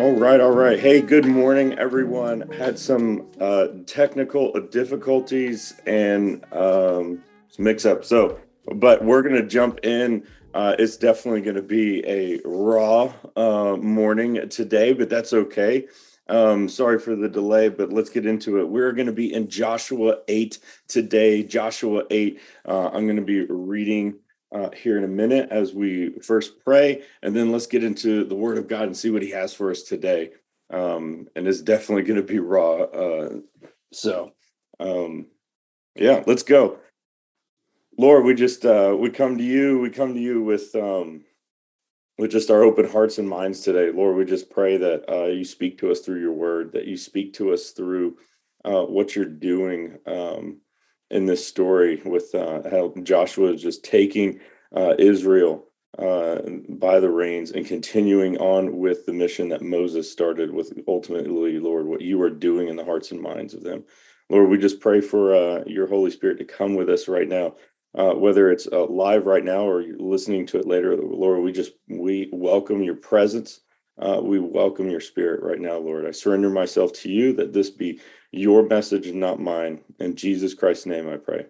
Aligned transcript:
All 0.00 0.12
right, 0.12 0.40
all 0.40 0.52
right. 0.52 0.80
Hey, 0.80 1.02
good 1.02 1.26
morning, 1.26 1.78
everyone. 1.78 2.50
Had 2.52 2.78
some 2.78 3.26
uh, 3.38 3.66
technical 3.84 4.50
difficulties 4.70 5.74
and 5.84 6.42
um, 6.54 7.22
mix 7.58 7.84
up. 7.84 8.06
So, 8.06 8.40
but 8.76 9.04
we're 9.04 9.20
gonna 9.20 9.46
jump 9.46 9.80
in. 9.82 10.26
Uh, 10.54 10.74
it's 10.78 10.96
definitely 10.96 11.42
going 11.42 11.56
to 11.56 11.62
be 11.62 12.02
a 12.08 12.40
raw 12.46 13.12
uh, 13.36 13.76
morning 13.76 14.48
today, 14.48 14.94
but 14.94 15.10
that's 15.10 15.34
okay. 15.34 15.86
Um, 16.28 16.66
sorry 16.66 16.98
for 16.98 17.14
the 17.14 17.28
delay, 17.28 17.68
but 17.68 17.92
let's 17.92 18.08
get 18.08 18.24
into 18.24 18.58
it. 18.58 18.68
We're 18.70 18.92
going 18.92 19.06
to 19.06 19.12
be 19.12 19.32
in 19.34 19.50
Joshua 19.50 20.16
8 20.28 20.58
today. 20.88 21.42
Joshua 21.42 22.04
8. 22.10 22.40
Uh, 22.66 22.88
I'm 22.88 23.04
going 23.04 23.16
to 23.16 23.22
be 23.22 23.42
reading 23.42 24.14
uh, 24.52 24.70
here 24.70 24.98
in 24.98 25.04
a 25.04 25.08
minute 25.08 25.48
as 25.50 25.72
we 25.72 26.10
first 26.20 26.64
pray, 26.64 27.02
and 27.22 27.34
then 27.34 27.52
let's 27.52 27.66
get 27.66 27.84
into 27.84 28.24
the 28.24 28.34
Word 28.34 28.58
of 28.58 28.68
God 28.68 28.84
and 28.84 28.96
see 28.96 29.10
what 29.10 29.22
He 29.22 29.30
has 29.30 29.54
for 29.54 29.70
us 29.70 29.82
today. 29.82 30.30
Um, 30.70 31.28
and 31.34 31.46
it's 31.46 31.62
definitely 31.62 32.04
going 32.04 32.20
to 32.20 32.26
be 32.26 32.38
raw. 32.38 32.82
Uh, 32.82 33.40
so, 33.92 34.32
um, 34.78 35.26
yeah, 35.96 36.22
let's 36.26 36.42
go. 36.42 36.78
Lord, 37.98 38.24
we 38.24 38.34
just 38.34 38.64
uh, 38.64 38.96
we 38.98 39.10
come 39.10 39.36
to 39.38 39.44
you. 39.44 39.78
We 39.78 39.90
come 39.90 40.14
to 40.14 40.20
you 40.20 40.42
with 40.42 40.74
um, 40.74 41.22
with 42.18 42.30
just 42.30 42.50
our 42.50 42.62
open 42.62 42.88
hearts 42.88 43.18
and 43.18 43.28
minds 43.28 43.60
today. 43.60 43.90
Lord, 43.90 44.16
we 44.16 44.24
just 44.24 44.50
pray 44.50 44.76
that 44.76 45.04
uh, 45.10 45.26
you 45.26 45.44
speak 45.44 45.78
to 45.78 45.90
us 45.90 46.00
through 46.00 46.20
your 46.20 46.32
word, 46.32 46.72
that 46.72 46.86
you 46.86 46.96
speak 46.96 47.32
to 47.34 47.52
us 47.52 47.70
through 47.70 48.16
uh, 48.64 48.82
what 48.82 49.16
you're 49.16 49.24
doing 49.24 49.98
um, 50.06 50.58
in 51.10 51.26
this 51.26 51.46
story 51.46 52.00
with 52.04 52.34
uh, 52.34 52.62
how 52.70 52.94
Joshua 53.02 53.52
is 53.52 53.62
just 53.62 53.84
taking 53.84 54.40
uh, 54.74 54.94
Israel 54.98 55.66
uh, 55.98 56.40
by 56.68 57.00
the 57.00 57.10
reins 57.10 57.50
and 57.50 57.66
continuing 57.66 58.38
on 58.38 58.78
with 58.78 59.06
the 59.06 59.12
mission 59.12 59.48
that 59.48 59.62
Moses 59.62 60.10
started 60.10 60.52
with 60.52 60.72
ultimately, 60.86 61.58
Lord, 61.58 61.86
what 61.86 62.00
you 62.00 62.20
are 62.22 62.30
doing 62.30 62.68
in 62.68 62.76
the 62.76 62.84
hearts 62.84 63.10
and 63.10 63.20
minds 63.20 63.54
of 63.54 63.62
them. 63.62 63.84
Lord, 64.28 64.48
we 64.48 64.58
just 64.58 64.80
pray 64.80 65.00
for 65.00 65.34
uh, 65.34 65.64
your 65.66 65.88
Holy 65.88 66.10
Spirit 66.10 66.38
to 66.38 66.44
come 66.44 66.76
with 66.76 66.88
us 66.88 67.08
right 67.08 67.28
now 67.28 67.54
uh, 67.94 68.12
whether 68.12 68.50
it's 68.50 68.68
uh, 68.70 68.86
live 68.86 69.26
right 69.26 69.44
now 69.44 69.62
or 69.62 69.80
you're 69.80 69.98
listening 69.98 70.46
to 70.46 70.58
it 70.58 70.66
later, 70.66 70.96
Lord, 70.96 71.42
we 71.42 71.52
just 71.52 71.72
we 71.88 72.28
welcome 72.32 72.82
your 72.82 72.94
presence. 72.94 73.60
Uh, 74.00 74.20
we 74.22 74.38
welcome 74.38 74.88
your 74.88 75.00
spirit 75.00 75.42
right 75.42 75.60
now, 75.60 75.76
Lord. 75.76 76.06
I 76.06 76.10
surrender 76.10 76.48
myself 76.48 76.92
to 76.94 77.10
you 77.10 77.34
that 77.34 77.52
this 77.52 77.68
be 77.68 78.00
your 78.32 78.66
message 78.66 79.06
and 79.06 79.20
not 79.20 79.40
mine. 79.40 79.80
In 79.98 80.16
Jesus 80.16 80.54
Christ's 80.54 80.86
name, 80.86 81.08
I 81.08 81.18
pray. 81.18 81.46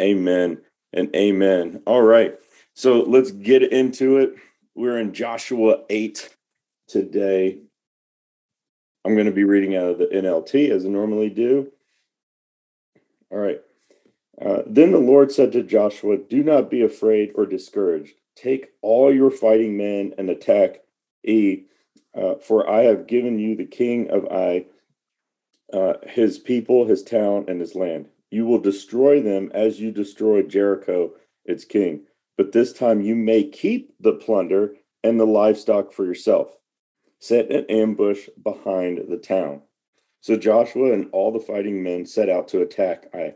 Amen 0.00 0.58
and 0.92 1.14
amen. 1.14 1.82
All 1.86 2.02
right, 2.02 2.34
so 2.74 3.02
let's 3.02 3.30
get 3.30 3.62
into 3.62 4.18
it. 4.18 4.34
We're 4.74 4.98
in 4.98 5.12
Joshua 5.12 5.84
8 5.88 6.36
today. 6.88 7.58
I'm 9.04 9.14
going 9.14 9.26
to 9.26 9.32
be 9.32 9.44
reading 9.44 9.76
out 9.76 9.90
of 9.90 9.98
the 9.98 10.06
NLT 10.06 10.70
as 10.70 10.84
I 10.84 10.88
normally 10.88 11.30
do. 11.30 11.70
All 13.30 13.38
right. 13.38 13.60
Uh, 14.40 14.62
then 14.66 14.90
the 14.90 14.98
Lord 14.98 15.30
said 15.30 15.52
to 15.52 15.62
Joshua, 15.62 16.16
Do 16.16 16.42
not 16.42 16.70
be 16.70 16.82
afraid 16.82 17.32
or 17.36 17.46
discouraged. 17.46 18.14
Take 18.34 18.72
all 18.82 19.14
your 19.14 19.30
fighting 19.30 19.76
men 19.76 20.14
and 20.18 20.28
attack 20.28 20.80
E, 21.24 21.64
uh, 22.14 22.36
for 22.36 22.68
I 22.68 22.82
have 22.82 23.06
given 23.06 23.38
you 23.38 23.56
the 23.56 23.66
king 23.66 24.10
of 24.10 24.26
Ai, 24.30 24.66
uh, 25.72 25.94
his 26.06 26.38
people, 26.38 26.86
his 26.86 27.02
town, 27.02 27.46
and 27.48 27.60
his 27.60 27.74
land. 27.74 28.06
You 28.30 28.46
will 28.46 28.60
destroy 28.60 29.20
them 29.20 29.50
as 29.54 29.80
you 29.80 29.90
destroyed 29.90 30.48
Jericho, 30.48 31.12
its 31.44 31.64
king. 31.64 32.02
But 32.36 32.52
this 32.52 32.72
time 32.72 33.00
you 33.00 33.14
may 33.14 33.44
keep 33.44 33.94
the 34.00 34.12
plunder 34.12 34.74
and 35.02 35.18
the 35.18 35.26
livestock 35.26 35.92
for 35.92 36.04
yourself. 36.04 36.56
Set 37.18 37.50
an 37.50 37.64
ambush 37.68 38.28
behind 38.42 39.00
the 39.08 39.16
town. 39.16 39.62
So 40.20 40.36
Joshua 40.36 40.92
and 40.92 41.08
all 41.12 41.32
the 41.32 41.40
fighting 41.40 41.82
men 41.82 42.06
set 42.06 42.28
out 42.28 42.48
to 42.48 42.62
attack 42.62 43.06
Ai. 43.14 43.34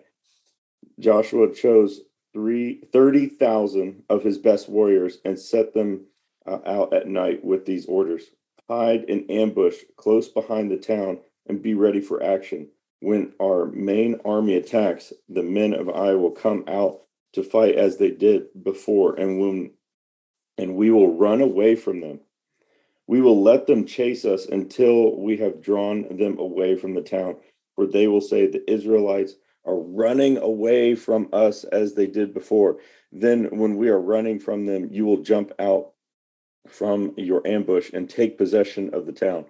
Joshua 0.98 1.52
chose 1.52 2.00
three, 2.32 2.82
30,000 2.92 4.02
of 4.08 4.22
his 4.22 4.38
best 4.38 4.68
warriors 4.68 5.18
and 5.24 5.38
set 5.38 5.74
them 5.74 6.06
uh, 6.46 6.58
out 6.66 6.92
at 6.92 7.06
night 7.06 7.44
with 7.44 7.66
these 7.66 7.86
orders 7.86 8.24
hide 8.68 9.04
in 9.04 9.30
ambush 9.30 9.76
close 9.96 10.28
behind 10.28 10.70
the 10.70 10.76
town 10.76 11.18
and 11.46 11.62
be 11.62 11.74
ready 11.74 12.00
for 12.00 12.22
action. 12.22 12.68
When 13.00 13.32
our 13.40 13.66
main 13.66 14.20
army 14.24 14.56
attacks, 14.56 15.12
the 15.28 15.42
men 15.42 15.72
of 15.72 15.88
Ai 15.88 16.14
will 16.14 16.32
come 16.32 16.64
out 16.68 17.00
to 17.32 17.42
fight 17.42 17.76
as 17.76 17.96
they 17.96 18.10
did 18.10 18.46
before, 18.64 19.14
and 19.14 19.38
when 19.38 19.70
and 20.56 20.74
we 20.74 20.90
will 20.90 21.16
run 21.16 21.40
away 21.40 21.76
from 21.76 22.00
them. 22.00 22.20
We 23.06 23.20
will 23.20 23.40
let 23.42 23.66
them 23.66 23.86
chase 23.86 24.24
us 24.24 24.46
until 24.46 25.16
we 25.16 25.36
have 25.38 25.62
drawn 25.62 26.16
them 26.16 26.38
away 26.38 26.76
from 26.76 26.94
the 26.94 27.00
town, 27.00 27.36
for 27.74 27.86
they 27.86 28.08
will 28.08 28.20
say 28.20 28.46
the 28.46 28.68
Israelites 28.70 29.34
are 29.64 29.78
running 29.78 30.36
away 30.38 30.94
from 30.94 31.28
us 31.32 31.64
as 31.64 31.94
they 31.94 32.06
did 32.06 32.34
before. 32.34 32.78
Then, 33.12 33.56
when 33.56 33.76
we 33.76 33.88
are 33.88 34.00
running 34.00 34.40
from 34.40 34.66
them, 34.66 34.88
you 34.90 35.06
will 35.06 35.22
jump 35.22 35.52
out 35.58 35.92
from 36.66 37.14
your 37.16 37.46
ambush 37.46 37.90
and 37.92 38.08
take 38.08 38.38
possession 38.38 38.94
of 38.94 39.06
the 39.06 39.12
town. 39.12 39.44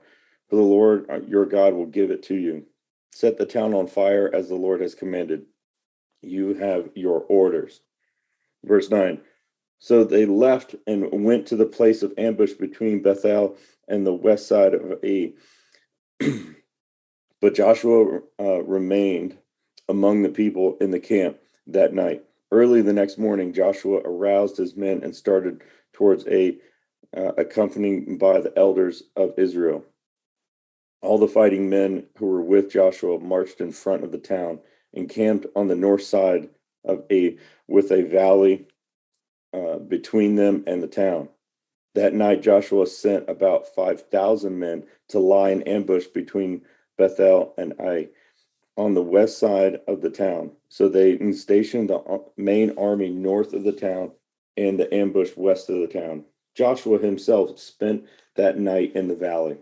For 0.48 0.56
the 0.56 0.62
Lord 0.62 1.06
uh, 1.10 1.20
your 1.26 1.46
God 1.46 1.74
will 1.74 1.86
give 1.86 2.10
it 2.10 2.22
to 2.24 2.34
you. 2.34 2.64
Set 3.12 3.38
the 3.38 3.46
town 3.46 3.74
on 3.74 3.86
fire 3.86 4.30
as 4.32 4.48
the 4.48 4.54
Lord 4.54 4.80
has 4.80 4.94
commanded. 4.94 5.46
You 6.22 6.54
have 6.54 6.90
your 6.94 7.20
orders. 7.28 7.80
Verse 8.64 8.90
9 8.90 9.20
So 9.78 10.04
they 10.04 10.26
left 10.26 10.74
and 10.86 11.24
went 11.24 11.46
to 11.46 11.56
the 11.56 11.66
place 11.66 12.02
of 12.02 12.14
ambush 12.18 12.52
between 12.52 13.02
Bethel 13.02 13.56
and 13.88 14.06
the 14.06 14.14
west 14.14 14.46
side 14.46 14.74
of 14.74 15.02
E. 15.04 15.34
but 17.40 17.54
Joshua 17.54 18.20
uh, 18.40 18.62
remained 18.62 19.38
among 19.88 20.22
the 20.22 20.28
people 20.28 20.76
in 20.80 20.90
the 20.90 21.00
camp 21.00 21.38
that 21.66 21.94
night. 21.94 22.24
Early 22.50 22.82
the 22.82 22.92
next 22.92 23.18
morning, 23.18 23.52
Joshua 23.52 24.00
aroused 24.04 24.56
his 24.56 24.76
men 24.76 25.02
and 25.02 25.14
started 25.14 25.62
towards 25.92 26.26
Ai 26.26 26.56
uh, 27.16 27.32
accompanied 27.36 28.18
by 28.18 28.40
the 28.40 28.52
elders 28.56 29.04
of 29.16 29.38
Israel. 29.38 29.84
All 31.00 31.18
the 31.18 31.28
fighting 31.28 31.70
men 31.70 32.06
who 32.16 32.26
were 32.26 32.42
with 32.42 32.70
Joshua 32.70 33.18
marched 33.20 33.60
in 33.60 33.72
front 33.72 34.04
of 34.04 34.12
the 34.12 34.18
town 34.18 34.60
and 34.92 35.08
camped 35.08 35.46
on 35.54 35.68
the 35.68 35.76
north 35.76 36.02
side 36.02 36.48
of 36.84 37.04
Ai 37.10 37.36
with 37.66 37.92
a 37.92 38.02
valley 38.02 38.66
uh, 39.52 39.78
between 39.78 40.36
them 40.36 40.64
and 40.66 40.82
the 40.82 40.88
town. 40.88 41.28
That 41.94 42.14
night, 42.14 42.42
Joshua 42.42 42.86
sent 42.86 43.28
about 43.28 43.74
five 43.74 44.02
thousand 44.08 44.58
men 44.58 44.84
to 45.08 45.18
lie 45.18 45.50
in 45.50 45.62
ambush 45.62 46.06
between 46.06 46.62
Bethel 46.96 47.54
and 47.56 47.74
Ai 47.80 48.08
on 48.76 48.94
the 48.94 49.02
west 49.02 49.38
side 49.38 49.80
of 49.88 50.00
the 50.00 50.10
town. 50.10 50.52
So 50.68 50.88
they 50.88 51.32
stationed 51.32 51.90
the 51.90 52.24
main 52.36 52.76
army 52.78 53.10
north 53.10 53.52
of 53.52 53.64
the 53.64 53.72
town 53.72 54.12
and 54.56 54.78
the 54.78 54.92
ambush 54.94 55.30
west 55.36 55.68
of 55.70 55.78
the 55.78 55.88
town. 55.88 56.24
Joshua 56.58 56.98
himself 56.98 57.56
spent 57.56 58.04
that 58.34 58.58
night 58.58 58.96
in 58.96 59.06
the 59.06 59.14
valley. 59.14 59.58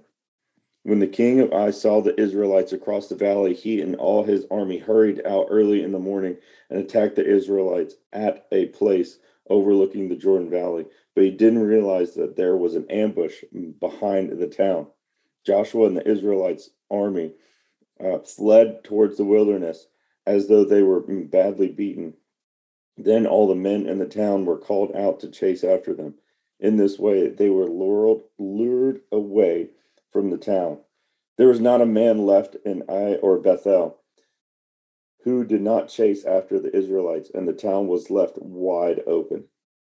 When 0.82 0.98
the 0.98 1.06
king 1.06 1.40
of 1.40 1.52
Ai 1.52 1.70
saw 1.70 2.00
the 2.00 2.18
Israelites 2.18 2.72
across 2.72 3.08
the 3.08 3.14
valley, 3.14 3.52
he 3.52 3.82
and 3.82 3.96
all 3.96 4.24
his 4.24 4.46
army 4.50 4.78
hurried 4.78 5.20
out 5.26 5.48
early 5.50 5.82
in 5.82 5.92
the 5.92 5.98
morning 5.98 6.38
and 6.70 6.78
attacked 6.78 7.16
the 7.16 7.26
Israelites 7.26 7.96
at 8.14 8.46
a 8.50 8.68
place 8.68 9.18
overlooking 9.50 10.08
the 10.08 10.16
Jordan 10.16 10.48
Valley. 10.48 10.86
But 11.14 11.24
he 11.24 11.30
didn't 11.32 11.66
realize 11.66 12.14
that 12.14 12.34
there 12.34 12.56
was 12.56 12.74
an 12.74 12.90
ambush 12.90 13.44
behind 13.78 14.30
the 14.30 14.46
town. 14.46 14.86
Joshua 15.44 15.88
and 15.88 15.98
the 15.98 16.10
Israelites' 16.10 16.70
army 16.90 17.32
uh, 18.02 18.20
fled 18.20 18.84
towards 18.84 19.18
the 19.18 19.24
wilderness 19.26 19.86
as 20.26 20.48
though 20.48 20.64
they 20.64 20.82
were 20.82 21.00
badly 21.00 21.68
beaten. 21.68 22.14
Then 22.96 23.26
all 23.26 23.46
the 23.46 23.54
men 23.54 23.86
in 23.86 23.98
the 23.98 24.06
town 24.06 24.46
were 24.46 24.56
called 24.56 24.96
out 24.96 25.20
to 25.20 25.28
chase 25.28 25.62
after 25.62 25.92
them. 25.92 26.14
In 26.58 26.76
this 26.76 26.98
way, 26.98 27.28
they 27.28 27.50
were 27.50 27.68
lured, 27.68 28.22
lured 28.38 29.02
away 29.12 29.70
from 30.10 30.30
the 30.30 30.38
town. 30.38 30.78
There 31.36 31.48
was 31.48 31.60
not 31.60 31.82
a 31.82 31.86
man 31.86 32.24
left 32.24 32.56
in 32.64 32.82
Ai 32.88 33.16
or 33.16 33.38
Bethel 33.38 34.00
who 35.26 35.44
did 35.44 35.60
not 35.60 35.88
chase 35.88 36.24
after 36.24 36.60
the 36.60 36.74
Israelites, 36.74 37.32
and 37.34 37.48
the 37.48 37.52
town 37.52 37.88
was 37.88 38.12
left 38.12 38.38
wide 38.40 39.02
open. 39.08 39.42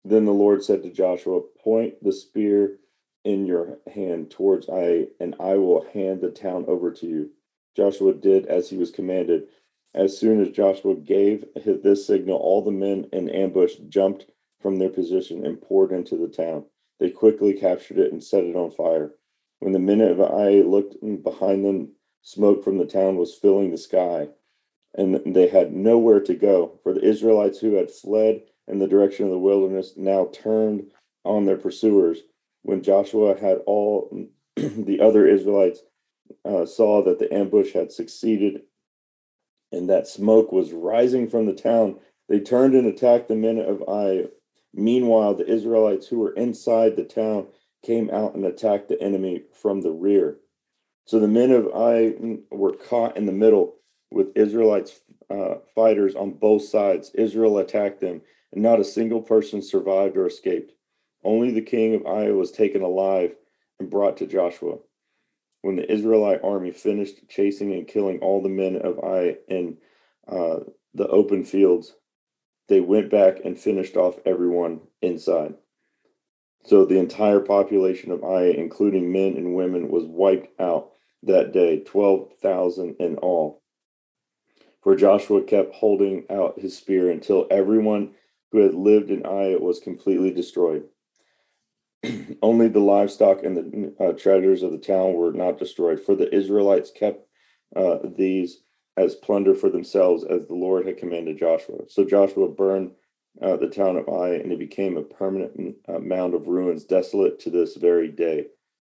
Then 0.02 0.24
the 0.24 0.32
Lord 0.32 0.64
said 0.64 0.82
to 0.82 0.90
Joshua, 0.90 1.42
Point 1.62 2.02
the 2.02 2.12
spear 2.12 2.78
in 3.24 3.44
your 3.44 3.78
hand 3.92 4.30
towards 4.30 4.70
Ai, 4.70 5.08
and 5.20 5.36
I 5.38 5.56
will 5.56 5.84
hand 5.92 6.22
the 6.22 6.30
town 6.30 6.64
over 6.66 6.90
to 6.92 7.06
you. 7.06 7.30
Joshua 7.76 8.14
did 8.14 8.46
as 8.46 8.70
he 8.70 8.78
was 8.78 8.90
commanded. 8.90 9.48
As 9.94 10.16
soon 10.16 10.40
as 10.40 10.50
Joshua 10.50 10.94
gave 10.94 11.44
this 11.54 12.06
signal, 12.06 12.38
all 12.38 12.62
the 12.62 12.70
men 12.70 13.06
in 13.12 13.28
ambush 13.28 13.74
jumped 13.90 14.24
from 14.60 14.78
their 14.78 14.88
position 14.88 15.44
and 15.46 15.60
poured 15.60 15.92
into 15.92 16.16
the 16.16 16.28
town. 16.28 16.64
They 16.98 17.10
quickly 17.10 17.52
captured 17.52 17.98
it 17.98 18.12
and 18.12 18.22
set 18.22 18.44
it 18.44 18.56
on 18.56 18.70
fire. 18.70 19.12
When 19.60 19.72
the 19.72 19.78
men 19.78 20.00
of 20.00 20.20
Ai 20.20 20.60
looked 20.60 20.96
behind 21.22 21.64
them, 21.64 21.92
smoke 22.22 22.64
from 22.64 22.78
the 22.78 22.86
town 22.86 23.16
was 23.16 23.34
filling 23.34 23.70
the 23.70 23.78
sky, 23.78 24.28
and 24.94 25.20
they 25.34 25.48
had 25.48 25.72
nowhere 25.72 26.20
to 26.20 26.34
go. 26.34 26.78
For 26.82 26.92
the 26.92 27.04
Israelites 27.04 27.58
who 27.58 27.74
had 27.74 27.90
fled 27.90 28.42
in 28.66 28.78
the 28.78 28.88
direction 28.88 29.26
of 29.26 29.32
the 29.32 29.38
wilderness 29.38 29.94
now 29.96 30.30
turned 30.32 30.90
on 31.24 31.44
their 31.44 31.56
pursuers. 31.56 32.20
When 32.62 32.82
Joshua 32.82 33.38
had 33.38 33.58
all 33.66 34.10
the 34.56 35.00
other 35.00 35.26
Israelites 35.26 35.80
uh, 36.44 36.66
saw 36.66 37.02
that 37.04 37.18
the 37.18 37.32
ambush 37.32 37.72
had 37.72 37.92
succeeded 37.92 38.62
and 39.72 39.88
that 39.88 40.06
smoke 40.06 40.52
was 40.52 40.72
rising 40.72 41.28
from 41.28 41.46
the 41.46 41.54
town, 41.54 41.98
they 42.28 42.40
turned 42.40 42.74
and 42.74 42.86
attacked 42.86 43.28
the 43.28 43.36
men 43.36 43.58
of 43.58 43.82
Ai. 43.88 44.26
Meanwhile, 44.74 45.34
the 45.34 45.46
Israelites 45.46 46.06
who 46.06 46.18
were 46.18 46.32
inside 46.32 46.96
the 46.96 47.04
town 47.04 47.46
came 47.84 48.10
out 48.10 48.34
and 48.34 48.44
attacked 48.44 48.88
the 48.88 49.00
enemy 49.00 49.42
from 49.52 49.80
the 49.80 49.92
rear. 49.92 50.38
So 51.06 51.18
the 51.18 51.28
men 51.28 51.52
of 51.52 51.68
Ai 51.68 52.14
were 52.50 52.74
caught 52.74 53.16
in 53.16 53.26
the 53.26 53.32
middle 53.32 53.76
with 54.10 54.36
Israelites 54.36 55.00
uh, 55.30 55.56
fighters 55.74 56.14
on 56.14 56.32
both 56.32 56.64
sides. 56.64 57.10
Israel 57.14 57.58
attacked 57.58 58.00
them, 58.00 58.20
and 58.52 58.62
not 58.62 58.80
a 58.80 58.84
single 58.84 59.22
person 59.22 59.62
survived 59.62 60.16
or 60.16 60.26
escaped. 60.26 60.72
Only 61.24 61.50
the 61.50 61.62
king 61.62 61.94
of 61.94 62.06
Ai 62.06 62.30
was 62.30 62.50
taken 62.50 62.82
alive 62.82 63.34
and 63.78 63.90
brought 63.90 64.16
to 64.18 64.26
Joshua. 64.26 64.76
When 65.62 65.76
the 65.76 65.90
Israelite 65.90 66.44
army 66.44 66.70
finished 66.70 67.28
chasing 67.28 67.72
and 67.72 67.86
killing 67.86 68.20
all 68.20 68.42
the 68.42 68.48
men 68.48 68.76
of 68.76 68.98
Ai 68.98 69.36
in 69.48 69.78
uh, 70.26 70.60
the 70.94 71.08
open 71.08 71.44
fields, 71.44 71.94
they 72.68 72.80
went 72.80 73.10
back 73.10 73.38
and 73.44 73.58
finished 73.58 73.96
off 73.96 74.18
everyone 74.24 74.80
inside. 75.02 75.54
So 76.64 76.84
the 76.84 76.98
entire 76.98 77.40
population 77.40 78.10
of 78.12 78.22
Ai, 78.22 78.46
including 78.46 79.10
men 79.12 79.36
and 79.36 79.54
women, 79.54 79.88
was 79.88 80.04
wiped 80.04 80.60
out 80.60 80.90
that 81.22 81.52
day, 81.52 81.80
12,000 81.80 82.96
in 83.00 83.16
all. 83.16 83.62
For 84.82 84.94
Joshua 84.94 85.42
kept 85.42 85.74
holding 85.74 86.24
out 86.30 86.60
his 86.60 86.76
spear 86.76 87.10
until 87.10 87.46
everyone 87.50 88.14
who 88.52 88.58
had 88.58 88.74
lived 88.74 89.10
in 89.10 89.26
Ai 89.26 89.56
was 89.56 89.80
completely 89.80 90.30
destroyed. 90.30 90.84
Only 92.42 92.68
the 92.68 92.80
livestock 92.80 93.42
and 93.42 93.56
the 93.56 94.04
uh, 94.04 94.12
treasures 94.12 94.62
of 94.62 94.72
the 94.72 94.78
town 94.78 95.14
were 95.14 95.32
not 95.32 95.58
destroyed, 95.58 96.00
for 96.00 96.14
the 96.14 96.32
Israelites 96.34 96.90
kept 96.90 97.26
uh, 97.74 97.98
these 98.04 98.62
as 98.98 99.14
plunder 99.14 99.54
for 99.54 99.70
themselves, 99.70 100.24
as 100.24 100.46
the 100.46 100.54
Lord 100.54 100.84
had 100.84 100.98
commanded 100.98 101.38
Joshua. 101.38 101.84
So 101.88 102.04
Joshua 102.04 102.48
burned 102.48 102.90
uh, 103.40 103.56
the 103.56 103.68
town 103.68 103.96
of 103.96 104.08
Ai, 104.08 104.30
and 104.30 104.50
it 104.50 104.58
became 104.58 104.96
a 104.96 105.02
permanent 105.02 105.76
uh, 105.88 106.00
mound 106.00 106.34
of 106.34 106.48
ruins, 106.48 106.84
desolate 106.84 107.38
to 107.40 107.50
this 107.50 107.76
very 107.76 108.08
day. 108.08 108.46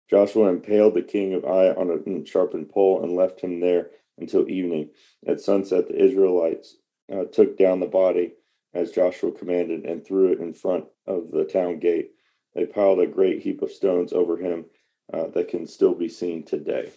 Joshua 0.09 0.49
impaled 0.49 0.95
the 0.95 1.01
king 1.01 1.33
of 1.33 1.45
Ai 1.45 1.73
on 1.73 1.89
a 1.89 2.25
sharpened 2.25 2.69
pole 2.69 3.01
and 3.01 3.15
left 3.15 3.39
him 3.39 3.61
there 3.61 3.91
until 4.17 4.49
evening. 4.49 4.89
At 5.25 5.39
sunset, 5.39 5.87
the 5.87 6.03
Israelites 6.03 6.75
uh, 7.11 7.23
took 7.31 7.57
down 7.57 7.79
the 7.79 7.85
body 7.85 8.33
as 8.73 8.91
Joshua 8.91 9.31
commanded 9.31 9.85
and 9.85 10.05
threw 10.05 10.33
it 10.33 10.39
in 10.39 10.53
front 10.53 10.85
of 11.07 11.31
the 11.31 11.45
town 11.45 11.79
gate. 11.79 12.11
They 12.53 12.65
piled 12.65 12.99
a 12.99 13.07
great 13.07 13.41
heap 13.41 13.61
of 13.61 13.71
stones 13.71 14.11
over 14.11 14.35
him 14.35 14.65
uh, 15.13 15.27
that 15.27 15.47
can 15.47 15.65
still 15.65 15.93
be 15.95 16.09
seen 16.09 16.43
today. 16.43 16.91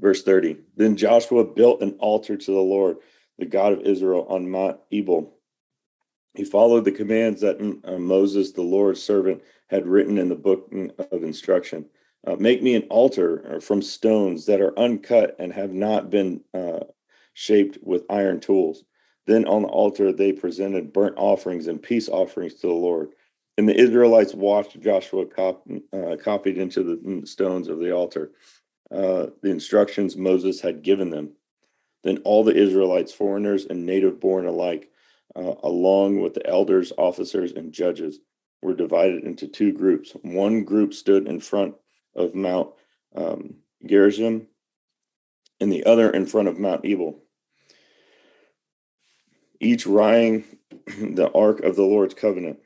Verse 0.00 0.22
30 0.22 0.56
Then 0.76 0.96
Joshua 0.96 1.44
built 1.44 1.82
an 1.82 1.96
altar 1.98 2.36
to 2.36 2.50
the 2.50 2.58
Lord, 2.58 2.98
the 3.38 3.46
God 3.46 3.72
of 3.72 3.82
Israel, 3.82 4.26
on 4.28 4.50
Mount 4.50 4.78
Ebal. 4.92 5.34
He 6.34 6.44
followed 6.44 6.84
the 6.84 6.92
commands 6.92 7.40
that 7.40 7.60
uh, 7.84 7.98
Moses, 7.98 8.52
the 8.52 8.62
Lord's 8.62 9.02
servant, 9.02 9.42
had 9.68 9.86
written 9.86 10.18
in 10.18 10.28
the 10.28 10.36
book 10.36 10.72
of 11.10 11.24
instruction. 11.24 11.86
Uh, 12.26 12.36
make 12.36 12.62
me 12.62 12.74
an 12.74 12.86
altar 12.90 13.56
uh, 13.56 13.60
from 13.60 13.82
stones 13.82 14.46
that 14.46 14.60
are 14.60 14.78
uncut 14.78 15.36
and 15.38 15.52
have 15.52 15.72
not 15.72 16.10
been 16.10 16.40
uh, 16.54 16.80
shaped 17.34 17.78
with 17.82 18.04
iron 18.10 18.40
tools. 18.40 18.84
Then 19.26 19.46
on 19.46 19.62
the 19.62 19.68
altar 19.68 20.12
they 20.12 20.32
presented 20.32 20.92
burnt 20.92 21.14
offerings 21.16 21.66
and 21.66 21.82
peace 21.82 22.08
offerings 22.08 22.54
to 22.54 22.66
the 22.66 22.72
Lord. 22.72 23.10
And 23.56 23.68
the 23.68 23.78
Israelites 23.78 24.34
watched 24.34 24.80
Joshua 24.80 25.26
cop, 25.26 25.66
uh, 25.92 26.16
copied 26.22 26.58
into 26.58 26.82
the 26.82 27.26
stones 27.26 27.68
of 27.68 27.78
the 27.78 27.92
altar 27.92 28.30
uh, 28.90 29.26
the 29.42 29.50
instructions 29.50 30.16
Moses 30.16 30.60
had 30.60 30.82
given 30.82 31.10
them. 31.10 31.32
Then 32.04 32.18
all 32.18 32.44
the 32.44 32.54
Israelites, 32.54 33.12
foreigners 33.12 33.66
and 33.66 33.84
native 33.84 34.20
born 34.20 34.46
alike, 34.46 34.90
uh, 35.36 35.54
along 35.62 36.20
with 36.20 36.34
the 36.34 36.46
elders, 36.46 36.92
officers, 36.96 37.52
and 37.52 37.72
judges, 37.72 38.20
were 38.62 38.74
divided 38.74 39.24
into 39.24 39.46
two 39.46 39.72
groups. 39.72 40.12
One 40.22 40.64
group 40.64 40.94
stood 40.94 41.26
in 41.26 41.40
front 41.40 41.74
of 42.14 42.34
Mount 42.34 42.70
um, 43.14 43.56
Gerizim, 43.84 44.46
and 45.60 45.72
the 45.72 45.84
other 45.84 46.10
in 46.10 46.26
front 46.26 46.48
of 46.48 46.58
Mount 46.58 46.84
Ebal, 46.84 47.20
each 49.60 49.86
riding 49.86 50.44
the 50.86 51.30
ark 51.34 51.60
of 51.60 51.76
the 51.76 51.82
Lord's 51.82 52.14
covenant. 52.14 52.58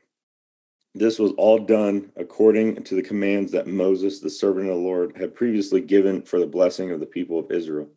This 0.95 1.17
was 1.17 1.31
all 1.37 1.57
done 1.57 2.11
according 2.15 2.83
to 2.83 2.95
the 2.95 3.01
commands 3.01 3.51
that 3.51 3.65
Moses, 3.65 4.19
the 4.19 4.29
servant 4.29 4.69
of 4.69 4.75
the 4.75 4.81
Lord, 4.81 5.17
had 5.17 5.33
previously 5.33 5.81
given 5.81 6.21
for 6.21 6.39
the 6.39 6.45
blessing 6.45 6.91
of 6.91 6.99
the 6.99 7.05
people 7.05 7.39
of 7.39 7.51
Israel. 7.51 7.87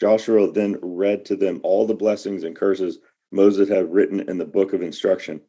Joshua 0.00 0.50
then 0.50 0.78
read 0.82 1.24
to 1.26 1.36
them 1.36 1.60
all 1.62 1.86
the 1.86 1.94
blessings 1.94 2.44
and 2.44 2.56
curses 2.56 2.98
Moses 3.30 3.68
had 3.68 3.92
written 3.92 4.20
in 4.28 4.38
the 4.38 4.44
book 4.44 4.72
of 4.72 4.82
instruction. 4.82 5.40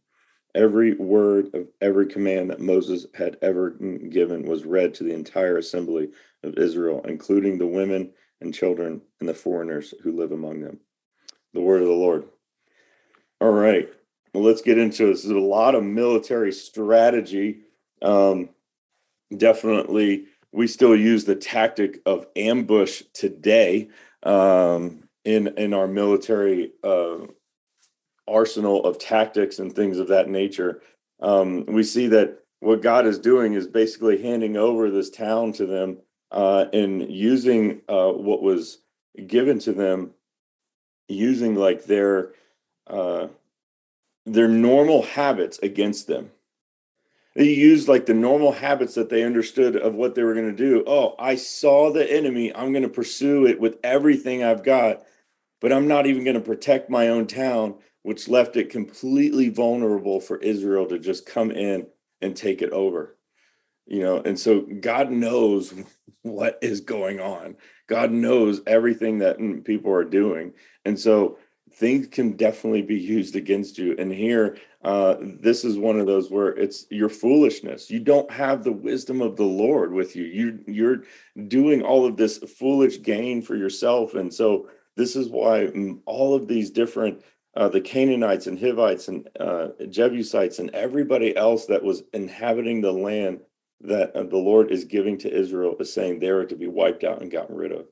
Every 0.56 0.96
word 0.96 1.54
of 1.54 1.68
every 1.82 2.08
command 2.08 2.50
that 2.50 2.60
Moses 2.60 3.06
had 3.14 3.38
ever 3.42 3.72
given 4.10 4.44
was 4.44 4.66
read 4.66 4.94
to 4.96 5.04
the 5.04 5.14
entire 5.14 5.58
assembly 5.58 6.10
of 6.44 6.58
Israel, 6.58 7.06
including 7.08 7.58
the 7.58 7.68
women 7.68 8.12
and 8.42 8.54
children 8.54 9.02
and 9.20 9.30
the 9.30 9.34
foreigners 9.34 9.94
who 10.04 10.12
live 10.12 10.32
among 10.32 10.62
them. 10.62 10.80
The 11.54 11.62
word 11.62 11.82
of 11.82 11.88
the 11.88 11.94
Lord. 11.94 12.26
All 13.40 13.52
right. 13.52 13.90
Well, 14.38 14.46
let's 14.46 14.62
get 14.62 14.78
into 14.78 15.08
this. 15.08 15.24
There's 15.24 15.36
a 15.36 15.40
lot 15.40 15.74
of 15.74 15.84
military 15.84 16.52
strategy. 16.52 17.62
Um, 18.04 18.50
definitely, 19.36 20.26
we 20.52 20.68
still 20.68 20.96
use 20.96 21.26
the 21.26 21.36
tactic 21.36 22.04
of 22.06 22.28
ambush 22.36 23.02
today 23.14 23.90
um, 24.22 25.10
in 25.26 25.48
in 25.58 25.74
our 25.74 25.88
military 25.88 26.72
uh, 26.84 27.18
arsenal 28.28 28.86
of 28.86 29.00
tactics 29.00 29.58
and 29.58 29.74
things 29.74 29.98
of 29.98 30.10
that 30.10 30.30
nature. 30.30 30.84
Um, 31.20 31.66
we 31.66 31.82
see 31.82 32.06
that 32.06 32.38
what 32.60 32.84
God 32.84 33.08
is 33.08 33.18
doing 33.18 33.56
is 33.56 33.66
basically 33.66 34.22
handing 34.22 34.56
over 34.56 34.92
this 34.92 35.10
town 35.10 35.52
to 35.54 35.66
them 35.66 35.98
uh, 36.30 36.66
and 36.74 37.12
using 37.12 37.82
uh, 37.90 38.12
what 38.12 38.44
was 38.44 38.82
given 39.26 39.58
to 39.62 39.74
them, 39.74 40.12
using 41.08 41.56
like 41.56 41.86
their 41.86 42.34
uh, 42.86 43.30
their 44.28 44.50
normal 44.50 45.04
habits 45.04 45.58
against 45.60 46.08
them. 46.08 46.32
They 47.34 47.46
used 47.46 47.88
like 47.88 48.08
the 48.08 48.14
normal 48.14 48.52
habits 48.52 48.96
that 48.96 49.10
they 49.10 49.24
understood 49.24 49.76
of 49.76 49.96
what 49.96 50.16
they 50.16 50.24
were 50.24 50.34
going 50.34 50.54
to 50.54 50.70
do. 50.70 50.84
Oh, 50.86 51.16
I 51.18 51.36
saw 51.36 51.92
the 51.92 52.12
enemy. 52.12 52.54
I'm 52.54 52.74
going 52.74 52.84
to 52.84 52.90
pursue 52.90 53.46
it 53.46 53.60
with 53.60 53.78
everything 53.84 54.44
I've 54.44 54.64
got, 54.64 55.04
but 55.62 55.72
I'm 55.72 55.88
not 55.88 56.08
even 56.08 56.24
going 56.24 56.36
to 56.36 56.42
protect 56.42 56.90
my 56.90 57.08
own 57.08 57.26
town, 57.28 57.76
which 58.02 58.28
left 58.28 58.58
it 58.58 58.70
completely 58.70 59.50
vulnerable 59.50 60.20
for 60.20 60.38
Israel 60.40 60.88
to 60.88 61.00
just 61.00 61.26
come 61.26 61.52
in 61.52 61.88
and 62.22 62.36
take 62.36 62.62
it 62.62 62.72
over. 62.72 63.16
You 63.86 64.02
know, 64.02 64.18
and 64.18 64.38
so 64.38 64.62
God 64.82 65.12
knows 65.12 65.74
what 66.24 66.60
is 66.62 66.82
going 66.82 67.22
on. 67.22 67.56
God 67.88 68.12
knows 68.12 68.62
everything 68.68 69.20
that 69.20 69.38
mm, 69.38 69.64
people 69.64 69.94
are 69.94 70.04
doing. 70.04 70.54
And 70.84 71.00
so 71.00 71.38
things 71.78 72.08
can 72.08 72.32
definitely 72.32 72.82
be 72.82 72.98
used 72.98 73.36
against 73.36 73.78
you. 73.78 73.96
And 74.00 74.12
here, 74.12 74.58
uh, 74.84 75.16
this 75.20 75.64
is 75.64 75.78
one 75.78 76.00
of 76.00 76.08
those 76.08 76.32
where 76.32 76.50
it's 76.50 76.88
your 76.90 77.10
foolishness. 77.10 77.92
You 77.92 78.00
don't 78.00 78.30
have 78.32 78.64
the 78.64 78.72
wisdom 78.72 79.22
of 79.22 79.36
the 79.36 79.44
Lord 79.44 79.94
with 79.94 80.16
you. 80.16 80.26
You 80.26 80.60
you're 80.68 81.04
doing 81.48 81.84
all 81.84 82.06
of 82.06 82.18
this 82.18 82.40
foolish 82.40 83.02
gain 83.02 83.42
for 83.42 83.56
yourself, 83.56 84.16
and 84.16 84.34
so 84.34 84.70
this 84.96 85.16
is 85.16 85.30
why 85.30 85.68
mm, 85.68 86.00
all 86.06 86.36
of 86.36 86.48
these 86.48 86.70
different. 86.70 87.24
Uh, 87.56 87.68
the 87.68 87.82
Canaanites 87.82 88.46
and 88.46 88.60
Hivites 88.60 89.08
and 89.08 89.28
uh, 89.40 89.70
Jebusites 89.90 90.60
and 90.60 90.70
everybody 90.76 91.36
else 91.36 91.66
that 91.66 91.82
was 91.82 92.04
inhabiting 92.14 92.82
the 92.82 92.92
land 92.92 93.40
that 93.82 94.16
uh, 94.16 94.22
the 94.22 94.38
Lord 94.38 94.72
is 94.72 94.84
giving 94.84 95.18
to 95.20 95.34
Israel 95.34 95.76
is 95.80 95.92
saying 95.92 96.20
they 96.20 96.30
are 96.30 96.46
to 96.46 96.56
be 96.56 96.68
wiped 96.68 97.04
out 97.04 97.24
and 97.24 97.32
gotten 97.32 97.56
rid 97.56 97.72
of 97.72 97.88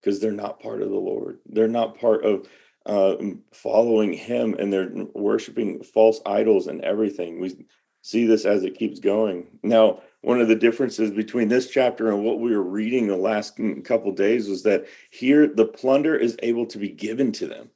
because 0.00 0.20
they're 0.20 0.30
not 0.30 0.60
part 0.60 0.82
of 0.82 0.90
the 0.90 0.96
Lord. 0.96 1.40
They're 1.46 1.66
not 1.66 1.98
part 1.98 2.24
of 2.24 2.46
uh, 2.88 3.16
following 3.52 4.12
him 4.12 4.54
and 4.58 4.72
they're 4.72 4.90
worshiping 5.14 5.82
false 5.82 6.20
idols 6.26 6.66
and 6.66 6.80
everything. 6.80 7.38
We 7.38 7.66
see 8.02 8.26
this 8.26 8.46
as 8.46 8.64
it 8.64 8.78
keeps 8.78 8.98
going. 8.98 9.46
Now, 9.62 10.00
one 10.22 10.40
of 10.40 10.48
the 10.48 10.56
differences 10.56 11.10
between 11.10 11.48
this 11.48 11.68
chapter 11.70 12.08
and 12.08 12.24
what 12.24 12.40
we 12.40 12.50
were 12.50 12.62
reading 12.62 13.06
the 13.06 13.16
last 13.16 13.60
couple 13.84 14.12
days 14.12 14.48
was 14.48 14.62
that 14.62 14.86
here 15.10 15.46
the 15.46 15.66
plunder 15.66 16.16
is 16.16 16.36
able 16.42 16.66
to 16.66 16.78
be 16.78 16.88
given 16.88 17.30
to 17.32 17.46
them. 17.46 17.70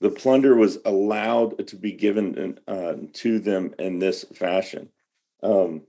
The 0.00 0.10
plunder 0.10 0.54
was 0.54 0.78
allowed 0.84 1.66
to 1.66 1.76
be 1.76 1.92
given 1.92 2.58
uh, 2.68 2.94
to 3.14 3.38
them 3.38 3.74
in 3.78 3.98
this 3.98 4.24
fashion. 4.34 4.90
Um, 5.42 5.82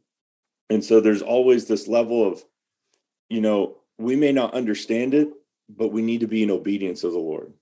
and 0.69 0.83
so 0.83 1.01
there's 1.01 1.21
always 1.21 1.67
this 1.67 1.87
level 1.87 2.25
of, 2.25 2.43
you 3.29 3.41
know, 3.41 3.77
we 3.97 4.15
may 4.15 4.31
not 4.31 4.53
understand 4.53 5.13
it, 5.13 5.29
but 5.69 5.91
we 5.91 6.01
need 6.01 6.21
to 6.21 6.27
be 6.27 6.43
in 6.43 6.51
obedience 6.51 7.03
of 7.03 7.11
the 7.11 7.19
Lord. 7.19 7.53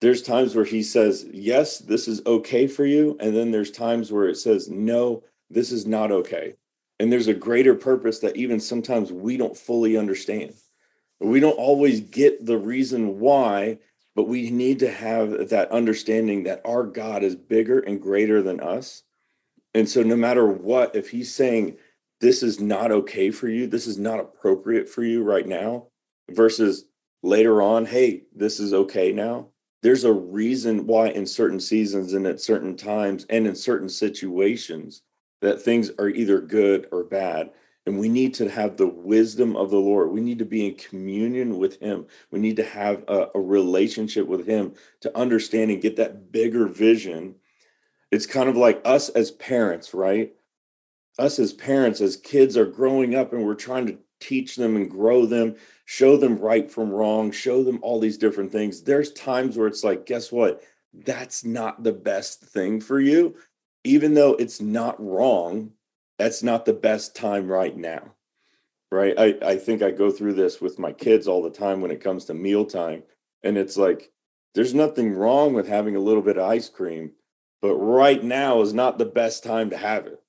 There's 0.00 0.22
times 0.22 0.54
where 0.54 0.64
he 0.64 0.82
says, 0.82 1.26
Yes, 1.32 1.78
this 1.78 2.06
is 2.06 2.22
okay 2.26 2.66
for 2.66 2.84
you. 2.84 3.16
And 3.20 3.34
then 3.34 3.50
there's 3.50 3.70
times 3.70 4.12
where 4.12 4.28
it 4.28 4.36
says, 4.36 4.68
No, 4.68 5.24
this 5.50 5.72
is 5.72 5.86
not 5.86 6.12
okay. 6.12 6.54
And 7.00 7.12
there's 7.12 7.28
a 7.28 7.34
greater 7.34 7.74
purpose 7.74 8.18
that 8.20 8.36
even 8.36 8.60
sometimes 8.60 9.12
we 9.12 9.36
don't 9.36 9.56
fully 9.56 9.96
understand. 9.96 10.54
We 11.20 11.40
don't 11.40 11.58
always 11.58 12.00
get 12.00 12.44
the 12.44 12.58
reason 12.58 13.18
why, 13.18 13.78
but 14.14 14.28
we 14.28 14.50
need 14.50 14.78
to 14.80 14.90
have 14.90 15.48
that 15.50 15.70
understanding 15.70 16.44
that 16.44 16.62
our 16.64 16.84
God 16.84 17.22
is 17.22 17.34
bigger 17.34 17.80
and 17.80 18.00
greater 18.00 18.42
than 18.42 18.60
us. 18.60 19.02
And 19.74 19.88
so, 19.88 20.02
no 20.02 20.16
matter 20.16 20.46
what, 20.46 20.94
if 20.94 21.10
He's 21.10 21.34
saying, 21.34 21.76
This 22.20 22.42
is 22.42 22.60
not 22.60 22.90
okay 22.90 23.30
for 23.30 23.48
you, 23.48 23.66
this 23.66 23.86
is 23.86 23.98
not 23.98 24.20
appropriate 24.20 24.88
for 24.88 25.02
you 25.02 25.22
right 25.22 25.46
now, 25.46 25.86
versus 26.30 26.84
later 27.22 27.62
on, 27.62 27.86
Hey, 27.86 28.22
this 28.34 28.60
is 28.60 28.72
okay 28.72 29.12
now, 29.12 29.48
there's 29.82 30.04
a 30.04 30.12
reason 30.12 30.86
why 30.86 31.08
in 31.08 31.26
certain 31.26 31.60
seasons 31.60 32.12
and 32.12 32.26
at 32.26 32.40
certain 32.40 32.76
times 32.76 33.26
and 33.30 33.46
in 33.46 33.54
certain 33.54 33.88
situations 33.88 35.02
that 35.40 35.62
things 35.62 35.90
are 35.98 36.08
either 36.08 36.40
good 36.40 36.88
or 36.90 37.04
bad. 37.04 37.50
And 37.86 37.98
we 37.98 38.08
need 38.08 38.34
to 38.34 38.50
have 38.50 38.76
the 38.76 38.88
wisdom 38.88 39.56
of 39.56 39.70
the 39.70 39.78
lord. 39.78 40.10
We 40.10 40.20
need 40.20 40.40
to 40.40 40.44
be 40.44 40.66
in 40.66 40.74
communion 40.74 41.58
with 41.58 41.80
him. 41.80 42.06
We 42.30 42.38
need 42.38 42.56
to 42.56 42.64
have 42.64 43.04
a, 43.08 43.28
a, 43.34 43.40
relationship 43.40 44.26
with 44.26 44.46
him 44.46 44.74
to 45.00 45.16
understand 45.16 45.70
and 45.70 45.80
get 45.80 45.96
that 45.96 46.30
bigger 46.30 46.66
vision. 46.66 47.36
It's 48.10 48.26
kind 48.26 48.48
of 48.48 48.56
like 48.56 48.82
us 48.84 49.08
as 49.10 49.30
parents 49.30 49.94
right? 49.94 50.34
Us 51.18 51.38
as 51.38 51.52
parents 51.52 52.00
as 52.00 52.16
kids 52.16 52.56
are 52.56 52.66
growing 52.66 53.14
up 53.14 53.32
and 53.32 53.44
we're 53.44 53.54
trying 53.54 53.86
to 53.86 53.98
teach 54.20 54.56
them 54.56 54.76
and 54.76 54.90
grow 54.90 55.24
them 55.24 55.56
show 55.90 56.16
them 56.16 56.36
right 56.38 56.70
from 56.70 56.90
wrong 56.90 57.30
show 57.30 57.64
them 57.64 57.78
all 57.80 57.98
these 57.98 58.18
different 58.18 58.52
things 58.52 58.82
there's 58.82 59.12
times 59.12 59.56
where 59.56 59.68
it's 59.68 59.82
like 59.82 60.04
guess 60.04 60.30
what 60.30 60.62
that's 61.04 61.44
not 61.44 61.82
the 61.82 61.92
best 61.92 62.40
thing 62.42 62.80
for 62.80 63.00
you 63.00 63.34
even 63.84 64.14
though 64.14 64.34
it's 64.34 64.60
not 64.60 65.02
wrong, 65.04 65.72
that's 66.18 66.42
not 66.42 66.64
the 66.64 66.72
best 66.72 67.16
time 67.16 67.48
right 67.48 67.76
now. 67.76 68.14
Right. 68.90 69.14
I, 69.18 69.36
I 69.42 69.56
think 69.56 69.82
I 69.82 69.90
go 69.90 70.10
through 70.10 70.34
this 70.34 70.60
with 70.60 70.78
my 70.78 70.92
kids 70.92 71.28
all 71.28 71.42
the 71.42 71.50
time 71.50 71.80
when 71.80 71.90
it 71.90 72.00
comes 72.00 72.24
to 72.26 72.34
mealtime. 72.34 73.02
And 73.42 73.58
it's 73.58 73.76
like, 73.76 74.10
there's 74.54 74.74
nothing 74.74 75.12
wrong 75.12 75.52
with 75.52 75.68
having 75.68 75.94
a 75.94 76.00
little 76.00 76.22
bit 76.22 76.38
of 76.38 76.48
ice 76.48 76.70
cream, 76.70 77.12
but 77.60 77.74
right 77.76 78.22
now 78.22 78.62
is 78.62 78.72
not 78.72 78.98
the 78.98 79.04
best 79.04 79.44
time 79.44 79.70
to 79.70 79.76
have 79.76 80.06
it. 80.06 80.22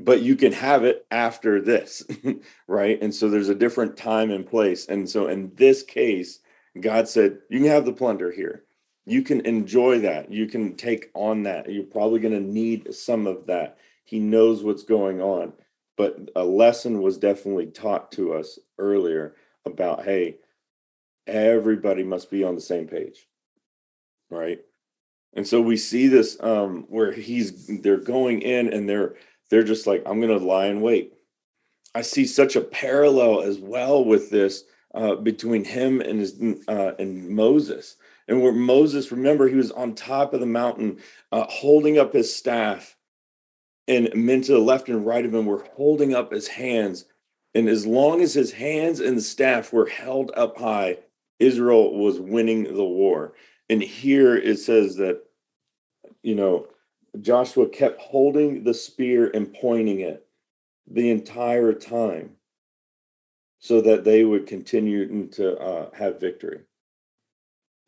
But 0.00 0.22
you 0.22 0.36
can 0.36 0.52
have 0.52 0.84
it 0.84 1.04
after 1.10 1.60
this, 1.60 2.06
right? 2.68 3.02
And 3.02 3.12
so 3.12 3.28
there's 3.28 3.48
a 3.48 3.54
different 3.54 3.96
time 3.96 4.30
and 4.30 4.46
place. 4.46 4.86
And 4.86 5.10
so 5.10 5.26
in 5.26 5.52
this 5.56 5.82
case, 5.82 6.38
God 6.80 7.08
said, 7.08 7.38
You 7.50 7.58
can 7.58 7.68
have 7.68 7.84
the 7.84 7.92
plunder 7.92 8.30
here 8.30 8.64
you 9.08 9.22
can 9.22 9.40
enjoy 9.46 10.00
that. 10.00 10.30
You 10.30 10.46
can 10.46 10.76
take 10.76 11.10
on 11.14 11.44
that. 11.44 11.72
You're 11.72 11.84
probably 11.84 12.20
going 12.20 12.34
to 12.34 12.40
need 12.40 12.94
some 12.94 13.26
of 13.26 13.46
that. 13.46 13.78
He 14.04 14.18
knows 14.18 14.62
what's 14.62 14.82
going 14.82 15.22
on. 15.22 15.54
But 15.96 16.30
a 16.36 16.44
lesson 16.44 17.00
was 17.00 17.16
definitely 17.16 17.68
taught 17.68 18.12
to 18.12 18.34
us 18.34 18.58
earlier 18.78 19.34
about 19.64 20.04
hey, 20.04 20.36
everybody 21.26 22.02
must 22.02 22.30
be 22.30 22.44
on 22.44 22.54
the 22.54 22.60
same 22.60 22.86
page. 22.86 23.26
Right? 24.30 24.60
And 25.32 25.46
so 25.46 25.62
we 25.62 25.78
see 25.78 26.08
this 26.08 26.36
um 26.42 26.84
where 26.88 27.10
he's 27.10 27.80
they're 27.80 27.96
going 27.96 28.42
in 28.42 28.72
and 28.72 28.86
they're 28.86 29.14
they're 29.50 29.62
just 29.62 29.86
like 29.86 30.02
I'm 30.06 30.20
going 30.20 30.38
to 30.38 30.44
lie 30.44 30.66
and 30.66 30.82
wait. 30.82 31.14
I 31.94 32.02
see 32.02 32.26
such 32.26 32.56
a 32.56 32.60
parallel 32.60 33.42
as 33.42 33.58
well 33.58 34.04
with 34.04 34.30
this 34.30 34.64
uh, 34.94 35.16
between 35.16 35.64
him 35.64 36.00
and 36.00 36.20
his 36.20 36.40
uh, 36.68 36.92
and 36.98 37.30
Moses 37.30 37.96
and 38.28 38.42
where 38.42 38.52
Moses, 38.52 39.10
remember, 39.10 39.48
he 39.48 39.56
was 39.56 39.72
on 39.72 39.94
top 39.94 40.34
of 40.34 40.40
the 40.40 40.46
mountain 40.46 40.98
uh, 41.32 41.46
holding 41.48 41.98
up 41.98 42.12
his 42.12 42.34
staff, 42.34 42.96
and 43.88 44.10
men 44.14 44.42
to 44.42 44.52
the 44.52 44.58
left 44.58 44.90
and 44.90 45.06
right 45.06 45.24
of 45.24 45.34
him 45.34 45.46
were 45.46 45.66
holding 45.74 46.14
up 46.14 46.30
his 46.30 46.46
hands. 46.46 47.06
And 47.54 47.68
as 47.68 47.86
long 47.86 48.20
as 48.20 48.34
his 48.34 48.52
hands 48.52 49.00
and 49.00 49.16
the 49.16 49.22
staff 49.22 49.72
were 49.72 49.86
held 49.86 50.30
up 50.36 50.58
high, 50.58 50.98
Israel 51.38 51.98
was 51.98 52.20
winning 52.20 52.64
the 52.64 52.84
war. 52.84 53.32
And 53.70 53.82
here 53.82 54.36
it 54.36 54.58
says 54.58 54.96
that, 54.96 55.22
you 56.22 56.34
know, 56.34 56.66
Joshua 57.20 57.68
kept 57.68 58.00
holding 58.00 58.64
the 58.64 58.74
spear 58.74 59.30
and 59.34 59.52
pointing 59.52 60.00
it 60.00 60.26
the 60.86 61.10
entire 61.10 61.72
time 61.72 62.36
so 63.58 63.80
that 63.80 64.04
they 64.04 64.24
would 64.24 64.46
continue 64.46 65.26
to 65.28 65.58
uh, 65.58 65.90
have 65.94 66.20
victory 66.20 66.60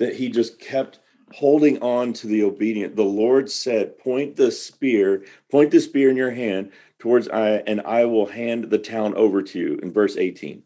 that 0.00 0.16
he 0.16 0.28
just 0.28 0.58
kept 0.58 0.98
holding 1.32 1.80
on 1.80 2.12
to 2.14 2.26
the 2.26 2.42
obedient. 2.42 2.96
The 2.96 3.04
Lord 3.04 3.48
said, 3.48 3.98
Point 3.98 4.34
the 4.34 4.50
spear, 4.50 5.24
point 5.50 5.70
the 5.70 5.80
spear 5.80 6.10
in 6.10 6.16
your 6.16 6.32
hand 6.32 6.72
towards 6.98 7.28
Ai, 7.28 7.62
and 7.66 7.80
I 7.82 8.06
will 8.06 8.26
hand 8.26 8.70
the 8.70 8.78
town 8.78 9.14
over 9.14 9.42
to 9.42 9.58
you 9.58 9.78
in 9.80 9.92
verse 9.92 10.16
18. 10.16 10.64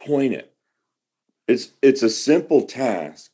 Point 0.00 0.32
it. 0.32 0.54
It's 1.46 1.72
it's 1.82 2.02
a 2.02 2.08
simple 2.08 2.62
task. 2.62 3.32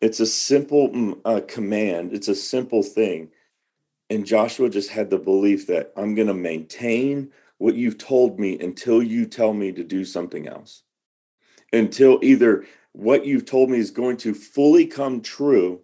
It's 0.00 0.20
a 0.20 0.26
simple 0.26 1.18
uh, 1.24 1.40
command. 1.46 2.12
It's 2.12 2.28
a 2.28 2.34
simple 2.34 2.82
thing. 2.82 3.30
And 4.10 4.26
Joshua 4.26 4.68
just 4.68 4.90
had 4.90 5.10
the 5.10 5.18
belief 5.18 5.66
that 5.68 5.92
I'm 5.96 6.14
going 6.14 6.28
to 6.28 6.34
maintain 6.34 7.30
what 7.58 7.74
you've 7.74 7.98
told 7.98 8.38
me 8.38 8.58
until 8.58 9.02
you 9.02 9.26
tell 9.26 9.54
me 9.54 9.72
to 9.72 9.84
do 9.84 10.04
something 10.04 10.46
else. 10.46 10.82
Until 11.72 12.18
either 12.22 12.66
what 12.92 13.24
you've 13.24 13.46
told 13.46 13.70
me 13.70 13.78
is 13.78 13.90
going 13.90 14.18
to 14.18 14.34
fully 14.34 14.86
come 14.86 15.20
true, 15.20 15.80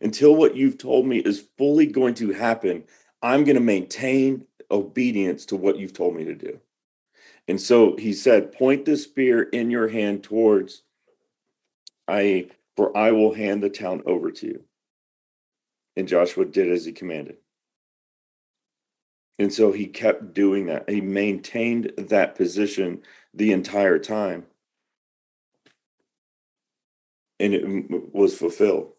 until 0.00 0.34
what 0.34 0.56
you've 0.56 0.78
told 0.78 1.06
me 1.06 1.18
is 1.18 1.46
fully 1.56 1.86
going 1.86 2.14
to 2.14 2.32
happen, 2.32 2.84
I'm 3.22 3.44
going 3.44 3.56
to 3.56 3.60
maintain 3.60 4.44
obedience 4.70 5.46
to 5.46 5.56
what 5.56 5.78
you've 5.78 5.92
told 5.92 6.14
me 6.14 6.24
to 6.24 6.34
do. 6.34 6.60
And 7.48 7.60
so 7.60 7.96
he 7.96 8.12
said, 8.12 8.52
Point 8.52 8.84
the 8.84 8.96
spear 8.96 9.42
in 9.42 9.70
your 9.70 9.88
hand 9.88 10.22
towards 10.22 10.82
Ai, 12.08 12.48
for 12.78 12.96
I 12.96 13.10
will 13.10 13.34
hand 13.34 13.60
the 13.60 13.70
town 13.70 14.04
over 14.06 14.30
to 14.30 14.46
you. 14.46 14.62
And 15.96 16.06
Joshua 16.06 16.44
did 16.44 16.70
as 16.70 16.84
he 16.84 16.92
commanded. 16.92 17.38
And 19.40 19.52
so 19.52 19.72
he 19.72 19.88
kept 19.88 20.32
doing 20.32 20.66
that. 20.66 20.88
He 20.88 21.00
maintained 21.00 21.90
that 21.98 22.36
position 22.36 23.02
the 23.34 23.50
entire 23.50 23.98
time 23.98 24.46
and 27.40 27.52
it 27.52 28.14
was 28.14 28.38
fulfilled. 28.38 28.92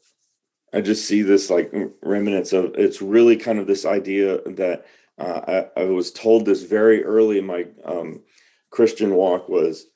I 0.73 0.81
just 0.81 1.07
see 1.07 1.21
this 1.21 1.49
like 1.49 1.73
remnants 2.03 2.51
of 2.51 2.75
it's 2.75 3.01
really 3.01 3.37
kind 3.37 3.59
of 3.59 3.67
this 3.67 3.85
idea 3.85 4.41
that 4.41 4.87
uh, 5.17 5.67
I, 5.77 5.81
I, 5.81 5.85
was 5.85 6.11
told 6.11 6.45
this 6.45 6.63
very 6.63 7.01
early 7.05 7.37
in 7.37 7.45
my 7.45 7.67
um, 7.85 8.23
Christian 8.71 9.15
walk 9.15 9.47
was 9.47 9.87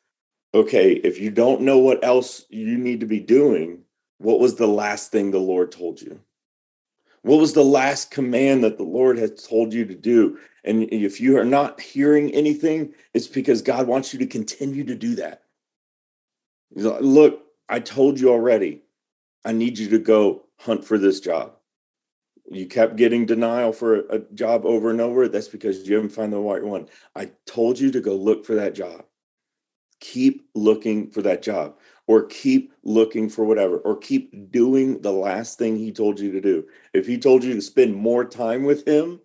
okay, 0.53 0.93
if 0.93 1.19
you 1.19 1.31
don't 1.31 1.61
know 1.61 1.79
what 1.79 2.03
else 2.03 2.45
you 2.49 2.77
need 2.77 2.99
to 2.99 3.05
be 3.05 3.19
doing, 3.19 3.79
what 4.19 4.39
was 4.39 4.55
the 4.55 4.67
last 4.67 5.11
thing 5.11 5.31
the 5.31 5.39
Lord 5.39 5.71
told 5.71 6.01
you? 6.01 6.19
What 7.23 7.39
was 7.39 7.53
the 7.53 7.63
last 7.63 8.11
command 8.11 8.63
that 8.63 8.77
the 8.77 8.83
Lord 8.83 9.17
has 9.17 9.47
told 9.47 9.73
you 9.73 9.85
to 9.85 9.95
do? 9.95 10.37
And 10.65 10.83
if 10.91 11.19
you 11.21 11.37
are 11.37 11.45
not 11.45 11.79
hearing 11.79 12.31
anything, 12.31 12.93
it's 13.13 13.27
because 13.27 13.61
God 13.61 13.87
wants 13.87 14.13
you 14.13 14.19
to 14.19 14.25
continue 14.25 14.83
to 14.83 14.95
do 14.95 15.15
that. 15.15 15.43
Look, 16.75 17.43
I 17.69 17.79
told 17.79 18.19
you 18.19 18.29
already, 18.29 18.81
I 19.45 19.53
need 19.53 19.77
you 19.77 19.89
to 19.89 19.99
go 19.99 20.43
hunt 20.59 20.83
for 20.83 20.97
this 20.97 21.19
job. 21.19 21.53
You 22.51 22.67
kept 22.67 22.97
getting 22.97 23.25
denial 23.25 23.71
for 23.71 23.99
a 24.09 24.19
job 24.33 24.65
over 24.65 24.89
and 24.89 24.99
over. 24.99 25.27
That's 25.27 25.47
because 25.47 25.87
you 25.87 25.95
haven't 25.95 26.11
found 26.11 26.33
the 26.33 26.39
right 26.39 26.63
one. 26.63 26.87
I 27.15 27.31
told 27.45 27.79
you 27.79 27.89
to 27.91 28.01
go 28.01 28.15
look 28.15 28.45
for 28.45 28.55
that 28.55 28.75
job. 28.75 29.05
Keep 30.03 30.45
looking 30.53 31.09
for 31.09 31.21
that 31.21 31.41
job, 31.41 31.75
or 32.07 32.25
keep 32.25 32.73
looking 32.83 33.29
for 33.29 33.45
whatever, 33.45 33.77
or 33.77 33.97
keep 33.97 34.51
doing 34.51 35.01
the 35.01 35.11
last 35.11 35.57
thing 35.57 35.77
he 35.77 35.91
told 35.91 36.19
you 36.19 36.31
to 36.31 36.41
do. 36.41 36.65
If 36.93 37.07
he 37.07 37.17
told 37.17 37.43
you 37.43 37.53
to 37.53 37.61
spend 37.61 37.95
more 37.95 38.25
time 38.25 38.63
with 38.63 38.87
him, 38.87 39.19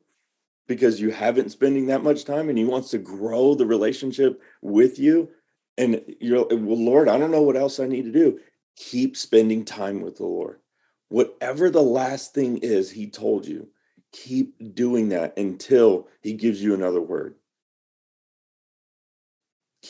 because 0.67 1.01
you 1.01 1.11
haven't 1.11 1.51
spending 1.51 1.87
that 1.87 2.03
much 2.03 2.25
time 2.25 2.49
and 2.49 2.59
he 2.59 2.65
wants 2.65 2.91
to 2.91 2.99
grow 2.99 3.55
the 3.55 3.67
relationship 3.67 4.41
with 4.61 4.99
you 4.99 5.31
and 5.79 6.03
you're 6.21 6.47
well 6.47 6.77
lord 6.77 7.09
i 7.09 7.17
don't 7.17 7.31
know 7.31 7.41
what 7.41 7.57
else 7.57 7.81
i 7.81 7.87
need 7.87 8.03
to 8.03 8.13
do 8.13 8.39
keep 8.79 9.17
spending 9.17 9.65
time 9.65 10.01
with 10.01 10.17
the 10.17 10.27
Lord. 10.27 10.61
Whatever 11.09 11.71
the 11.71 11.83
last 11.83 12.33
thing 12.33 12.59
is 12.59 12.91
he 12.91 13.09
told 13.09 13.47
you, 13.47 13.69
keep 14.13 14.75
doing 14.75 15.09
that 15.09 15.37
until 15.37 16.09
he 16.23 16.35
gives 16.35 16.63
you 16.63 16.75
another 16.75 17.01
word. 17.01 17.35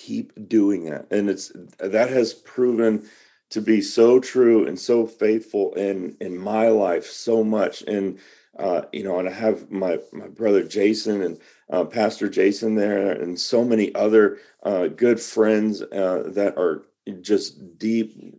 Keep 0.08 0.48
doing 0.48 0.84
that. 0.84 1.06
And 1.10 1.28
it's 1.28 1.52
that 1.78 2.08
has 2.08 2.32
proven 2.32 3.06
to 3.50 3.60
be 3.60 3.82
so 3.82 4.18
true 4.20 4.66
and 4.66 4.78
so 4.78 5.06
faithful 5.06 5.74
in 5.74 6.16
in 6.18 6.34
my 6.34 6.68
life 6.68 7.04
so 7.04 7.44
much 7.44 7.82
and 7.82 8.18
uh, 8.58 8.82
you 8.90 9.04
know 9.04 9.18
and 9.18 9.28
i 9.28 9.32
have 9.32 9.70
my 9.70 9.98
my 10.12 10.26
brother 10.28 10.62
jason 10.62 11.22
and 11.22 11.38
uh, 11.70 11.84
pastor 11.84 12.28
jason 12.28 12.74
there 12.74 13.12
and 13.12 13.38
so 13.38 13.62
many 13.62 13.94
other 13.94 14.38
uh, 14.62 14.88
good 14.88 15.20
friends 15.20 15.82
uh, 15.82 16.24
that 16.26 16.56
are 16.56 16.86
just 17.20 17.78
deep 17.78 18.34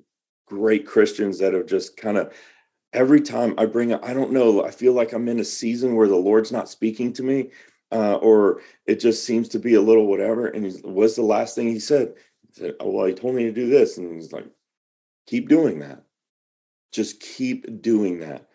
great 0.47 0.87
christians 0.87 1.37
that 1.39 1.53
have 1.53 1.67
just 1.67 1.97
kind 1.97 2.17
of 2.17 2.33
every 2.93 3.21
time 3.21 3.53
i 3.57 3.65
bring 3.65 3.93
up 3.93 4.03
i 4.03 4.13
don't 4.13 4.31
know 4.31 4.65
i 4.65 4.71
feel 4.71 4.93
like 4.93 5.13
i'm 5.13 5.29
in 5.29 5.39
a 5.39 5.45
season 5.45 5.95
where 5.95 6.07
the 6.07 6.15
lord's 6.15 6.51
not 6.51 6.67
speaking 6.67 7.13
to 7.13 7.23
me 7.23 7.49
uh, 7.91 8.15
or 8.15 8.61
it 8.85 8.99
just 8.99 9.23
seems 9.23 9.49
to 9.49 9.59
be 9.59 9.75
a 9.75 9.81
little 9.81 10.05
whatever 10.05 10.47
and 10.47 10.65
he's, 10.65 10.81
what's 10.83 11.15
the 11.15 11.21
last 11.21 11.55
thing 11.55 11.67
he 11.67 11.79
said 11.79 12.13
he 12.47 12.53
said 12.53 12.73
oh 12.79 12.89
well 12.89 13.05
he 13.05 13.13
told 13.13 13.35
me 13.35 13.43
to 13.43 13.51
do 13.51 13.67
this 13.67 13.97
and 13.97 14.13
he's 14.13 14.31
like 14.31 14.45
Keep 15.29 15.47
doing 15.47 15.77
that. 15.77 16.01
Just 16.91 17.19
keep 17.19 17.83
doing 17.83 18.21
that, 18.21 18.49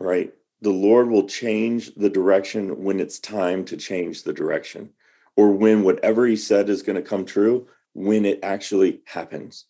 right? 0.00 0.34
The 0.62 0.70
Lord 0.70 1.10
will 1.10 1.28
change 1.28 1.94
the 1.94 2.10
direction 2.10 2.82
when 2.82 2.98
it's 2.98 3.20
time 3.20 3.64
to 3.66 3.76
change 3.76 4.24
the 4.24 4.32
direction, 4.32 4.90
or 5.36 5.52
when 5.52 5.84
whatever 5.84 6.26
He 6.26 6.34
said 6.34 6.68
is 6.68 6.82
going 6.82 6.96
to 6.96 7.08
come 7.08 7.24
true, 7.24 7.68
when 7.92 8.24
it 8.24 8.40
actually 8.42 9.00
happens. 9.06 9.66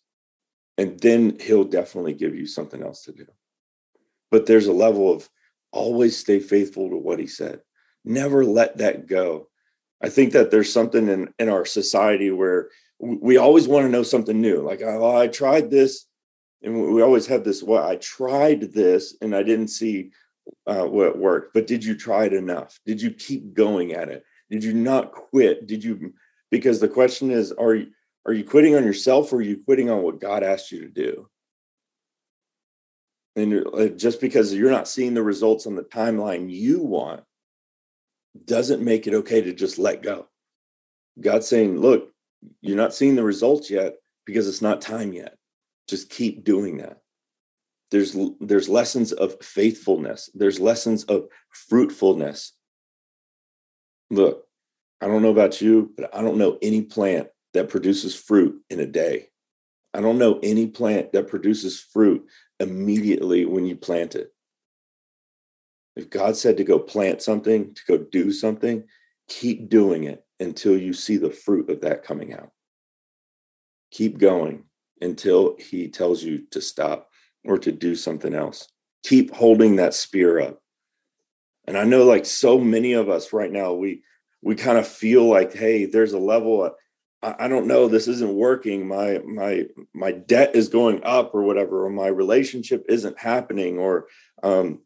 And 0.79 0.99
then 0.99 1.37
He'll 1.39 1.65
definitely 1.65 2.13
give 2.15 2.33
you 2.33 2.47
something 2.47 2.81
else 2.81 3.03
to 3.03 3.11
do. 3.11 3.27
But 4.31 4.47
there's 4.47 4.65
a 4.65 4.73
level 4.73 5.13
of 5.13 5.29
always 5.71 6.17
stay 6.17 6.39
faithful 6.39 6.89
to 6.89 6.97
what 6.97 7.19
He 7.19 7.27
said, 7.27 7.61
never 8.05 8.45
let 8.45 8.77
that 8.77 9.07
go. 9.07 9.47
I 10.01 10.09
think 10.09 10.33
that 10.33 10.51
there's 10.51 10.71
something 10.71 11.07
in, 11.09 11.33
in 11.39 11.49
our 11.49 11.65
society 11.65 12.31
where 12.31 12.69
we 12.99 13.37
always 13.37 13.67
want 13.67 13.85
to 13.85 13.91
know 13.91 14.03
something 14.03 14.39
new. 14.39 14.61
Like, 14.61 14.81
oh, 14.81 15.15
I 15.15 15.27
tried 15.27 15.69
this 15.69 16.05
and 16.61 16.93
we 16.93 17.01
always 17.01 17.27
have 17.27 17.43
this 17.43 17.63
well 17.63 17.85
i 17.87 17.95
tried 17.97 18.73
this 18.73 19.15
and 19.21 19.35
i 19.35 19.43
didn't 19.43 19.67
see 19.67 20.11
uh, 20.67 20.85
what 20.85 21.17
worked 21.17 21.53
but 21.53 21.67
did 21.67 21.83
you 21.83 21.95
try 21.95 22.25
it 22.25 22.33
enough 22.33 22.79
did 22.85 23.01
you 23.01 23.11
keep 23.11 23.53
going 23.53 23.93
at 23.93 24.09
it 24.09 24.23
did 24.49 24.63
you 24.63 24.73
not 24.73 25.11
quit 25.11 25.67
did 25.67 25.83
you 25.83 26.13
because 26.51 26.79
the 26.79 26.87
question 26.87 27.29
is 27.29 27.51
are 27.53 27.75
you 27.75 27.87
are 28.25 28.33
you 28.33 28.43
quitting 28.43 28.75
on 28.75 28.83
yourself 28.83 29.31
or 29.31 29.37
are 29.37 29.41
you 29.41 29.61
quitting 29.63 29.89
on 29.89 30.01
what 30.01 30.19
god 30.19 30.43
asked 30.43 30.71
you 30.71 30.81
to 30.81 30.89
do 30.89 31.29
and 33.35 33.65
uh, 33.73 33.87
just 33.89 34.19
because 34.19 34.53
you're 34.53 34.71
not 34.71 34.87
seeing 34.87 35.13
the 35.13 35.23
results 35.23 35.67
on 35.67 35.75
the 35.75 35.83
timeline 35.83 36.49
you 36.49 36.81
want 36.81 37.23
doesn't 38.45 38.83
make 38.83 39.07
it 39.07 39.13
okay 39.13 39.41
to 39.41 39.53
just 39.53 39.77
let 39.79 40.01
go. 40.01 40.27
God's 41.19 41.47
saying 41.47 41.79
look 41.79 42.11
you're 42.61 42.77
not 42.77 42.93
seeing 42.93 43.15
the 43.15 43.23
results 43.23 43.69
yet 43.69 43.95
because 44.25 44.47
it's 44.47 44.61
not 44.61 44.81
time 44.81 45.11
yet. 45.11 45.35
Just 45.87 46.09
keep 46.09 46.43
doing 46.43 46.77
that. 46.77 46.99
There's 47.91 48.15
there's 48.39 48.69
lessons 48.69 49.11
of 49.11 49.35
faithfulness. 49.43 50.29
There's 50.33 50.59
lessons 50.59 51.03
of 51.05 51.27
fruitfulness. 51.69 52.53
Look 54.09 54.45
i 55.01 55.07
don't 55.07 55.21
know 55.21 55.31
about 55.31 55.61
you 55.61 55.93
but 55.95 56.13
i 56.13 56.21
don't 56.21 56.37
know 56.37 56.57
any 56.61 56.81
plant 56.81 57.29
that 57.53 57.69
produces 57.69 58.15
fruit 58.15 58.61
in 58.69 58.79
a 58.79 58.85
day. 58.85 59.27
I 59.93 60.01
don't 60.01 60.19
know 60.19 60.39
any 60.43 60.67
plant 60.67 61.13
that 61.13 61.27
produces 61.27 61.79
fruit 61.79 62.27
immediately 62.59 63.45
when 63.45 63.65
you 63.65 63.75
plant 63.75 64.15
it 64.15 64.31
if 65.95 66.09
god 66.09 66.35
said 66.35 66.57
to 66.57 66.63
go 66.63 66.79
plant 66.79 67.21
something 67.21 67.73
to 67.73 67.81
go 67.87 67.97
do 67.97 68.31
something 68.31 68.83
keep 69.27 69.69
doing 69.69 70.05
it 70.05 70.23
until 70.39 70.77
you 70.77 70.93
see 70.93 71.17
the 71.17 71.29
fruit 71.29 71.69
of 71.69 71.81
that 71.81 72.03
coming 72.03 72.33
out 72.33 72.51
keep 73.91 74.17
going 74.17 74.63
until 75.01 75.55
he 75.57 75.87
tells 75.87 76.23
you 76.23 76.43
to 76.51 76.61
stop 76.61 77.09
or 77.45 77.57
to 77.59 77.71
do 77.71 77.95
something 77.95 78.33
else. 78.33 78.67
Keep 79.03 79.33
holding 79.33 79.77
that 79.77 79.93
spear 79.93 80.39
up. 80.39 80.61
And 81.65 81.77
I 81.77 81.83
know 81.83 82.03
like 82.03 82.25
so 82.25 82.57
many 82.59 82.93
of 82.93 83.09
us 83.09 83.31
right 83.31 83.51
now, 83.51 83.73
we 83.73 84.03
we 84.41 84.55
kind 84.55 84.77
of 84.77 84.87
feel 84.87 85.25
like, 85.25 85.53
hey, 85.53 85.85
there's 85.85 86.13
a 86.13 86.19
level 86.19 86.63
of, 86.63 86.73
I, 87.21 87.45
I 87.45 87.47
don't 87.47 87.67
know, 87.67 87.87
this 87.87 88.07
isn't 88.07 88.33
working. 88.33 88.87
My 88.87 89.19
my 89.19 89.65
my 89.93 90.11
debt 90.11 90.55
is 90.55 90.69
going 90.69 91.03
up 91.03 91.35
or 91.35 91.43
whatever, 91.43 91.85
or 91.85 91.89
my 91.89 92.07
relationship 92.07 92.85
isn't 92.89 93.19
happening, 93.19 93.77
or 93.77 94.07
um, 94.41 94.81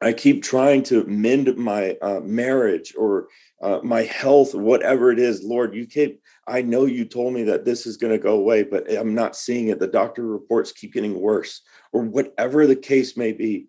I 0.00 0.12
keep 0.14 0.42
trying 0.42 0.82
to 0.84 1.04
mend 1.04 1.54
my 1.58 1.96
uh, 2.00 2.20
marriage 2.20 2.94
or 2.96 3.28
uh, 3.62 3.80
my 3.82 4.02
health, 4.02 4.54
whatever 4.54 5.12
it 5.12 5.18
is. 5.18 5.44
Lord, 5.44 5.74
you 5.74 5.86
keep, 5.86 6.22
I 6.46 6.62
know 6.62 6.86
you 6.86 7.04
told 7.04 7.34
me 7.34 7.42
that 7.44 7.66
this 7.66 7.86
is 7.86 7.98
going 7.98 8.12
to 8.12 8.18
go 8.18 8.36
away, 8.36 8.62
but 8.62 8.90
I'm 8.90 9.14
not 9.14 9.36
seeing 9.36 9.68
it. 9.68 9.78
The 9.78 9.86
doctor 9.86 10.26
reports 10.26 10.72
keep 10.72 10.94
getting 10.94 11.20
worse, 11.20 11.60
or 11.92 12.02
whatever 12.02 12.66
the 12.66 12.76
case 12.76 13.16
may 13.16 13.32
be. 13.32 13.66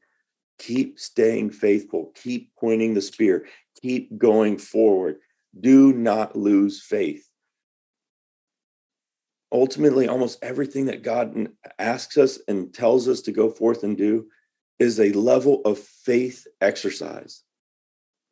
Keep 0.59 0.99
staying 0.99 1.49
faithful, 1.49 2.11
keep 2.13 2.51
pointing 2.55 2.93
the 2.93 3.01
spear, 3.01 3.47
keep 3.81 4.15
going 4.17 4.57
forward. 4.57 5.17
Do 5.59 5.91
not 5.91 6.35
lose 6.35 6.83
faith. 6.83 7.27
Ultimately, 9.51 10.07
almost 10.07 10.41
everything 10.43 10.85
that 10.85 11.03
God 11.03 11.49
asks 11.77 12.17
us 12.17 12.39
and 12.47 12.73
tells 12.73 13.09
us 13.09 13.21
to 13.23 13.31
go 13.31 13.49
forth 13.49 13.83
and 13.83 13.97
do 13.97 14.27
is 14.81 14.99
a 14.99 15.11
level 15.11 15.61
of 15.63 15.77
faith 15.77 16.47
exercise. 16.59 17.43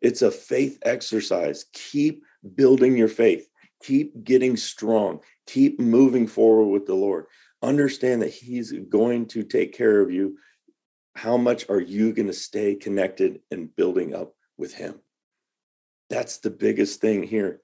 It's 0.01 0.23
a 0.23 0.31
faith 0.31 0.79
exercise. 0.81 1.65
Keep 1.73 2.23
building 2.55 2.97
your 2.97 3.07
faith. 3.07 3.47
Keep 3.83 4.23
getting 4.23 4.57
strong. 4.57 5.19
Keep 5.45 5.79
moving 5.79 6.25
forward 6.25 6.69
with 6.71 6.87
the 6.87 6.95
Lord. 6.95 7.25
Understand 7.61 8.23
that 8.23 8.33
He's 8.33 8.71
going 8.71 9.27
to 9.27 9.43
take 9.43 9.77
care 9.77 10.01
of 10.01 10.09
you. 10.11 10.39
How 11.15 11.37
much 11.37 11.69
are 11.69 11.79
you 11.79 12.13
going 12.13 12.27
to 12.27 12.33
stay 12.33 12.73
connected 12.73 13.41
and 13.51 13.75
building 13.75 14.15
up 14.15 14.33
with 14.57 14.73
Him? 14.73 14.95
That's 16.09 16.39
the 16.39 16.49
biggest 16.49 16.99
thing 16.99 17.21
here. 17.21 17.61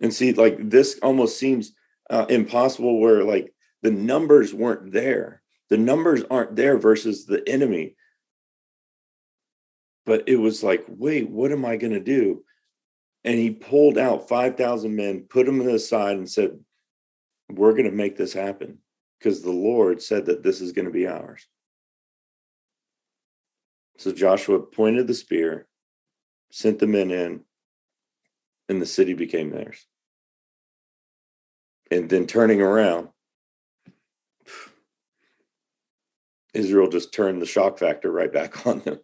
And 0.00 0.12
see, 0.12 0.32
like 0.32 0.70
this 0.70 0.98
almost 1.04 1.38
seems 1.38 1.72
uh, 2.10 2.26
impossible 2.28 2.98
where 2.98 3.22
like 3.22 3.54
the 3.82 3.92
numbers 3.92 4.52
weren't 4.52 4.92
there 4.92 5.40
the 5.68 5.76
numbers 5.76 6.22
aren't 6.30 6.56
there 6.56 6.78
versus 6.78 7.26
the 7.26 7.42
enemy. 7.48 7.96
But 10.04 10.28
it 10.28 10.36
was 10.36 10.62
like, 10.62 10.84
wait, 10.88 11.28
what 11.28 11.50
am 11.50 11.64
I 11.64 11.76
going 11.76 11.92
to 11.92 12.00
do? 12.00 12.44
And 13.24 13.38
he 13.38 13.50
pulled 13.50 13.98
out 13.98 14.28
5,000 14.28 14.94
men, 14.94 15.26
put 15.28 15.46
them 15.46 15.60
aside, 15.62 16.16
and 16.16 16.30
said, 16.30 16.60
We're 17.50 17.72
going 17.72 17.90
to 17.90 17.90
make 17.90 18.16
this 18.16 18.32
happen 18.32 18.78
because 19.18 19.42
the 19.42 19.50
Lord 19.50 20.00
said 20.00 20.26
that 20.26 20.44
this 20.44 20.60
is 20.60 20.70
going 20.70 20.84
to 20.84 20.92
be 20.92 21.08
ours. 21.08 21.44
So 23.98 24.12
Joshua 24.12 24.60
pointed 24.60 25.08
the 25.08 25.14
spear, 25.14 25.66
sent 26.52 26.78
the 26.78 26.86
men 26.86 27.10
in, 27.10 27.40
and 28.68 28.80
the 28.80 28.86
city 28.86 29.14
became 29.14 29.50
theirs. 29.50 29.84
And 31.90 32.08
then 32.08 32.26
turning 32.26 32.60
around, 32.60 33.08
Israel 36.56 36.88
just 36.88 37.12
turned 37.12 37.40
the 37.40 37.46
shock 37.46 37.78
factor 37.78 38.10
right 38.10 38.32
back 38.32 38.66
on 38.66 38.80
them 38.80 38.98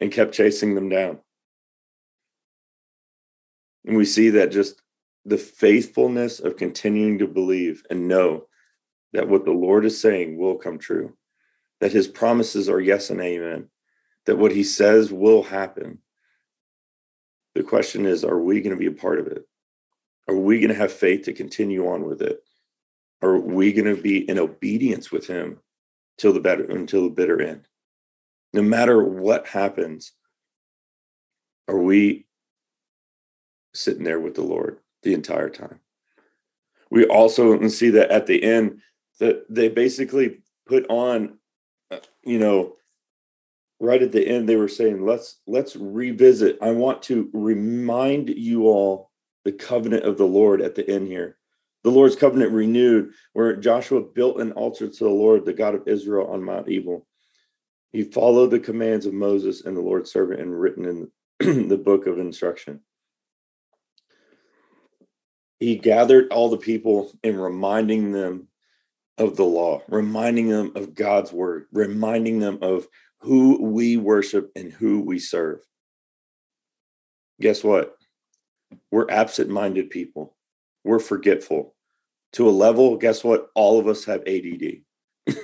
and 0.00 0.12
kept 0.12 0.34
chasing 0.34 0.74
them 0.74 0.88
down. 0.88 1.18
And 3.84 3.96
we 3.96 4.04
see 4.04 4.30
that 4.30 4.52
just 4.52 4.80
the 5.24 5.38
faithfulness 5.38 6.40
of 6.40 6.56
continuing 6.56 7.18
to 7.18 7.26
believe 7.26 7.84
and 7.90 8.08
know 8.08 8.46
that 9.12 9.28
what 9.28 9.44
the 9.44 9.52
Lord 9.52 9.84
is 9.84 10.00
saying 10.00 10.36
will 10.36 10.56
come 10.56 10.78
true, 10.78 11.16
that 11.80 11.92
his 11.92 12.08
promises 12.08 12.68
are 12.68 12.80
yes 12.80 13.10
and 13.10 13.20
amen, 13.20 13.68
that 14.26 14.38
what 14.38 14.52
he 14.52 14.64
says 14.64 15.12
will 15.12 15.42
happen. 15.42 15.98
The 17.54 17.62
question 17.62 18.06
is 18.06 18.24
are 18.24 18.38
we 18.38 18.60
going 18.60 18.74
to 18.74 18.80
be 18.80 18.86
a 18.86 18.92
part 18.92 19.18
of 19.18 19.26
it? 19.26 19.46
Are 20.28 20.36
we 20.36 20.58
going 20.60 20.70
to 20.70 20.74
have 20.74 20.92
faith 20.92 21.24
to 21.24 21.32
continue 21.32 21.88
on 21.88 22.04
with 22.04 22.22
it? 22.22 22.42
Are 23.20 23.38
we 23.38 23.72
going 23.72 23.94
to 23.94 24.00
be 24.00 24.28
in 24.28 24.38
obedience 24.38 25.12
with 25.12 25.26
him 25.26 25.58
till 26.18 26.32
the 26.32 26.40
better 26.40 26.64
until 26.64 27.04
the 27.04 27.10
bitter 27.10 27.40
end. 27.40 27.66
No 28.52 28.62
matter 28.62 29.02
what 29.02 29.46
happens, 29.46 30.12
are 31.68 31.78
we 31.78 32.26
sitting 33.74 34.04
there 34.04 34.20
with 34.20 34.34
the 34.34 34.42
Lord 34.42 34.78
the 35.02 35.14
entire 35.14 35.48
time? 35.48 35.80
We 36.90 37.06
also 37.06 37.66
see 37.68 37.90
that 37.90 38.10
at 38.10 38.26
the 38.26 38.42
end 38.42 38.82
that 39.18 39.46
they 39.48 39.68
basically 39.68 40.42
put 40.66 40.84
on, 40.90 41.38
uh, 41.90 42.00
you 42.22 42.38
know, 42.38 42.76
right 43.80 44.02
at 44.02 44.12
the 44.12 44.26
end 44.26 44.48
they 44.48 44.56
were 44.56 44.68
saying, 44.68 45.04
"Let's 45.04 45.40
let's 45.46 45.74
revisit. 45.76 46.58
I 46.60 46.72
want 46.72 47.02
to 47.04 47.30
remind 47.32 48.28
you 48.28 48.66
all 48.66 49.10
the 49.44 49.52
covenant 49.52 50.04
of 50.04 50.18
the 50.18 50.26
Lord 50.26 50.60
at 50.60 50.74
the 50.74 50.88
end 50.88 51.08
here." 51.08 51.38
The 51.84 51.90
Lord's 51.90 52.16
covenant 52.16 52.52
renewed, 52.52 53.12
where 53.32 53.56
Joshua 53.56 54.00
built 54.02 54.40
an 54.40 54.52
altar 54.52 54.88
to 54.88 55.04
the 55.04 55.10
Lord, 55.10 55.44
the 55.44 55.52
God 55.52 55.74
of 55.74 55.88
Israel, 55.88 56.28
on 56.28 56.44
Mount 56.44 56.68
Ebal. 56.68 57.06
He 57.90 58.04
followed 58.04 58.50
the 58.50 58.60
commands 58.60 59.04
of 59.04 59.12
Moses 59.12 59.64
and 59.64 59.76
the 59.76 59.82
Lord's 59.82 60.10
servant 60.10 60.40
and 60.40 60.58
written 60.58 61.10
in 61.40 61.68
the 61.68 61.76
book 61.76 62.06
of 62.06 62.18
instruction. 62.18 62.80
He 65.58 65.76
gathered 65.76 66.32
all 66.32 66.48
the 66.48 66.56
people 66.56 67.12
and 67.22 67.40
reminding 67.40 68.12
them 68.12 68.48
of 69.18 69.36
the 69.36 69.44
law, 69.44 69.82
reminding 69.88 70.48
them 70.48 70.72
of 70.74 70.94
God's 70.94 71.32
word, 71.32 71.66
reminding 71.72 72.40
them 72.40 72.58
of 72.62 72.86
who 73.20 73.62
we 73.62 73.96
worship 73.96 74.50
and 74.56 74.72
who 74.72 75.00
we 75.00 75.18
serve. 75.18 75.60
Guess 77.40 77.62
what? 77.62 77.96
We're 78.90 79.10
absent 79.10 79.50
minded 79.50 79.90
people 79.90 80.34
we're 80.84 80.98
forgetful. 80.98 81.74
To 82.34 82.48
a 82.48 82.50
level 82.50 82.96
guess 82.96 83.22
what? 83.22 83.48
All 83.54 83.78
of 83.78 83.86
us 83.86 84.04
have 84.06 84.22
add 84.26 84.46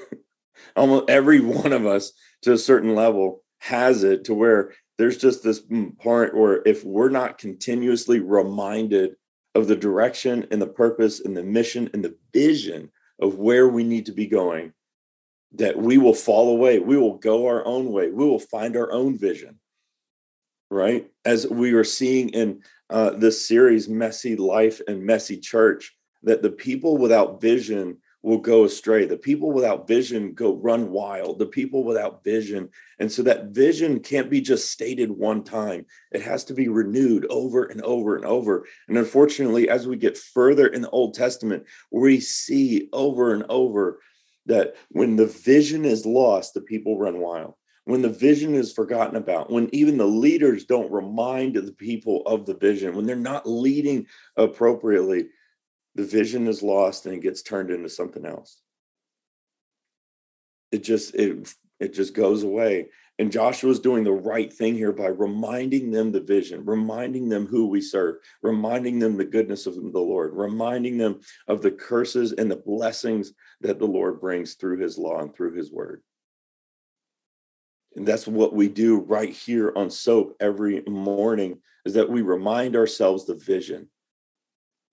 almost 0.77 1.11
every 1.11 1.40
one 1.40 1.72
of 1.72 1.87
us 1.87 2.12
to 2.42 2.53
a 2.53 2.59
certain 2.59 2.94
level 2.94 3.44
has 3.59 4.05
it 4.05 4.24
to 4.24 4.35
where 4.35 4.72
there's 4.96 5.18
just 5.18 5.42
this 5.42 5.61
mm, 5.61 5.96
part 5.98 6.37
where 6.37 6.62
if 6.64 6.85
we're 6.85 7.11
not 7.11 7.38
continuously 7.38 8.20
reminded 8.20 9.16
of 9.55 9.68
the 9.68 9.77
direction 9.77 10.46
and 10.51 10.62
the 10.62 10.66
purpose 10.66 11.20
and 11.20 11.37
the 11.37 11.42
mission 11.42 11.90
and 11.92 12.05
the 12.05 12.16
vision 12.33 12.90
of 13.20 13.37
where 13.37 13.68
we 13.68 13.85
need 13.85 14.07
to 14.07 14.12
be 14.12 14.27
going 14.27 14.72
that 15.53 15.77
we 15.77 15.98
will 15.98 16.14
fall 16.14 16.51
away. 16.51 16.79
We 16.79 16.96
will 16.96 17.14
go 17.14 17.46
our 17.46 17.64
own 17.66 17.90
way. 17.90 18.11
We 18.11 18.24
will 18.24 18.38
find 18.38 18.77
our 18.77 18.92
own 18.92 19.18
vision 19.18 19.59
right? 20.70 21.07
As 21.24 21.46
we 21.46 21.72
are 21.72 21.85
seeing 21.85 22.31
in 22.31 22.62
uh, 22.90 23.11
this 23.11 23.46
series, 23.46 23.88
Messy 23.88 24.37
Life 24.37 24.81
and 24.88 25.03
Messy 25.03 25.38
Church, 25.38 25.94
that 26.22 26.42
the 26.42 26.51
people 26.51 26.96
without 26.96 27.40
vision 27.40 27.98
will 28.22 28.38
go 28.38 28.64
astray. 28.64 29.07
The 29.07 29.16
people 29.16 29.53
without 29.53 29.87
vision 29.87 30.35
go 30.35 30.55
run 30.55 30.90
wild. 30.90 31.38
The 31.38 31.46
people 31.46 31.85
without 31.85 32.24
vision. 32.24 32.68
And 32.98 33.11
so 33.11 33.22
that 33.22 33.46
vision 33.46 34.01
can't 34.01 34.29
be 34.29 34.40
just 34.40 34.70
stated 34.70 35.11
one 35.11 35.44
time, 35.44 35.87
it 36.12 36.22
has 36.22 36.44
to 36.44 36.55
be 36.55 36.68
renewed 36.68 37.27
over 37.31 37.64
and 37.64 37.81
over 37.83 38.16
and 38.16 38.24
over. 38.24 38.66
And 38.88 38.98
unfortunately, 38.98 39.68
as 39.68 39.87
we 39.87 39.96
get 39.96 40.18
further 40.18 40.66
in 40.66 40.83
the 40.83 40.90
Old 40.90 41.14
Testament, 41.14 41.64
we 41.92 42.20
see 42.20 42.88
over 42.92 43.33
and 43.33 43.44
over 43.48 44.01
that 44.46 44.77
when 44.88 45.14
the 45.16 45.27
vision 45.27 45.85
is 45.85 46.07
lost, 46.07 46.55
the 46.55 46.61
people 46.61 46.98
run 46.98 47.18
wild 47.18 47.55
when 47.88 48.03
the 48.03 48.11
vision 48.11 48.55
is 48.55 48.70
forgotten 48.70 49.16
about, 49.16 49.51
when 49.51 49.70
even 49.74 49.96
the 49.96 50.05
leaders 50.05 50.66
don't 50.66 50.92
remind 50.92 51.55
the 51.55 51.72
people 51.72 52.22
of 52.27 52.44
the 52.44 52.55
vision, 52.55 52.94
when 52.94 53.07
they're 53.07 53.16
not 53.16 53.48
leading 53.48 54.07
appropriately, 54.37 55.29
the 55.94 56.05
vision 56.05 56.46
is 56.48 56.62
lost 56.62 57.07
and 57.07 57.14
it 57.14 57.22
gets 57.22 57.40
turned 57.40 57.70
into 57.70 57.88
something 57.88 58.27
else. 58.27 58.61
It 60.70 60.85
just 60.85 61.14
it 61.14 61.51
it 61.81 61.94
just 61.94 62.12
goes 62.12 62.42
away. 62.42 62.88
And 63.18 63.33
Joshua's 63.33 63.81
doing 63.81 64.05
the 64.05 64.12
right 64.12 64.53
thing 64.53 64.74
here 64.74 64.92
by 64.92 65.07
reminding 65.07 65.90
them 65.90 66.12
the 66.12 66.20
vision, 66.20 66.66
reminding 66.66 67.31
them 67.31 67.46
who 67.46 67.68
we 67.68 67.81
serve, 67.81 68.16
reminding 68.42 68.98
them 68.98 69.16
the 69.16 69.24
goodness 69.24 69.66
of 69.66 69.77
the 69.77 69.81
Lord, 69.81 70.35
reminding 70.35 70.98
them 70.98 71.20
of 71.48 71.62
the 71.62 71.70
curses 71.70 72.33
and 72.33 72.51
the 72.51 72.57
blessings 72.57 73.33
that 73.62 73.79
the 73.79 73.87
Lord 73.87 74.20
brings 74.20 74.55
through 74.55 74.79
his 74.79 74.98
law 74.98 75.20
and 75.20 75.35
through 75.35 75.55
his 75.55 75.72
word. 75.72 76.03
And 77.96 78.07
that's 78.07 78.27
what 78.27 78.55
we 78.55 78.68
do 78.68 79.01
right 79.01 79.31
here 79.31 79.72
on 79.74 79.90
soap 79.90 80.37
every 80.40 80.83
morning 80.83 81.59
is 81.85 81.94
that 81.94 82.11
we 82.11 82.22
remind 82.22 82.77
ourselves 82.77 83.24
the 83.24 83.35
vision, 83.35 83.88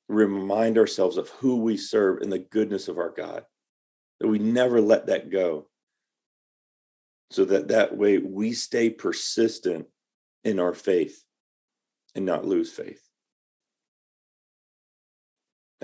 remind 0.08 0.78
ourselves 0.78 1.18
of 1.18 1.30
who 1.30 1.58
we 1.58 1.78
serve 1.78 2.22
and 2.22 2.32
the 2.32 2.40
goodness 2.40 2.88
of 2.88 2.98
our 2.98 3.10
God, 3.10 3.46
that 4.20 4.28
we 4.28 4.40
never 4.40 4.80
let 4.80 5.08
that 5.08 5.30
go. 5.30 5.68
So 7.32 7.44
that 7.46 7.68
that 7.70 7.98
way 7.98 8.18
we 8.18 8.54
stay 8.54 8.90
persistent 8.90 9.88
in 10.44 10.60
our 10.60 10.74
faith 10.74 11.24
and 12.14 12.26
not 12.26 12.46
lose 12.46 12.72
faith. 12.72 13.02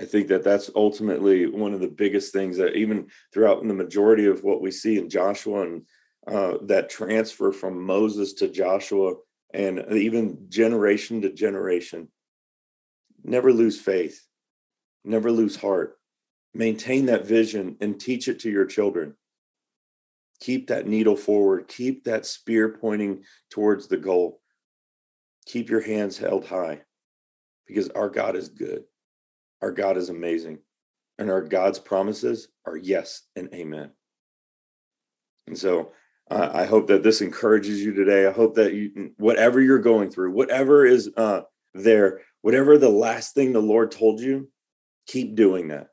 I 0.00 0.04
think 0.04 0.28
that 0.28 0.42
that's 0.42 0.70
ultimately 0.74 1.46
one 1.46 1.74
of 1.74 1.80
the 1.80 1.88
biggest 1.88 2.32
things 2.32 2.56
that 2.56 2.74
even 2.74 3.08
throughout 3.32 3.66
the 3.66 3.74
majority 3.74 4.26
of 4.26 4.42
what 4.42 4.62
we 4.62 4.70
see 4.70 4.98
in 4.98 5.10
Joshua 5.10 5.62
and 5.62 5.82
uh, 6.26 6.58
that 6.62 6.90
transfer 6.90 7.52
from 7.52 7.82
Moses 7.82 8.34
to 8.34 8.48
Joshua 8.48 9.14
and 9.52 9.84
even 9.92 10.46
generation 10.48 11.22
to 11.22 11.32
generation. 11.32 12.08
Never 13.24 13.52
lose 13.52 13.80
faith, 13.80 14.24
never 15.04 15.30
lose 15.30 15.56
heart. 15.56 15.98
Maintain 16.54 17.06
that 17.06 17.26
vision 17.26 17.76
and 17.80 17.98
teach 17.98 18.28
it 18.28 18.40
to 18.40 18.50
your 18.50 18.66
children. 18.66 19.14
Keep 20.40 20.68
that 20.68 20.86
needle 20.86 21.16
forward, 21.16 21.68
keep 21.68 22.04
that 22.04 22.26
spear 22.26 22.68
pointing 22.68 23.24
towards 23.50 23.88
the 23.88 23.96
goal. 23.96 24.40
Keep 25.46 25.70
your 25.70 25.80
hands 25.80 26.18
held 26.18 26.46
high 26.46 26.82
because 27.66 27.88
our 27.90 28.08
God 28.08 28.36
is 28.36 28.48
good. 28.48 28.84
Our 29.60 29.72
God 29.72 29.96
is 29.96 30.08
amazing. 30.08 30.58
And 31.18 31.30
our 31.30 31.42
God's 31.42 31.78
promises 31.78 32.48
are 32.66 32.76
yes 32.76 33.22
and 33.36 33.48
amen. 33.54 33.90
And 35.46 35.58
so 35.58 35.92
uh, 36.32 36.50
I 36.54 36.64
hope 36.64 36.86
that 36.86 37.02
this 37.02 37.20
encourages 37.20 37.82
you 37.82 37.92
today. 37.92 38.26
I 38.26 38.32
hope 38.32 38.54
that 38.54 38.72
you, 38.72 39.12
whatever 39.18 39.60
you're 39.60 39.78
going 39.78 40.10
through, 40.10 40.32
whatever 40.32 40.86
is 40.86 41.10
uh, 41.14 41.42
there, 41.74 42.22
whatever 42.40 42.78
the 42.78 42.88
last 42.88 43.34
thing 43.34 43.52
the 43.52 43.60
Lord 43.60 43.90
told 43.90 44.18
you, 44.18 44.48
keep 45.06 45.34
doing 45.34 45.68
that. 45.68 45.88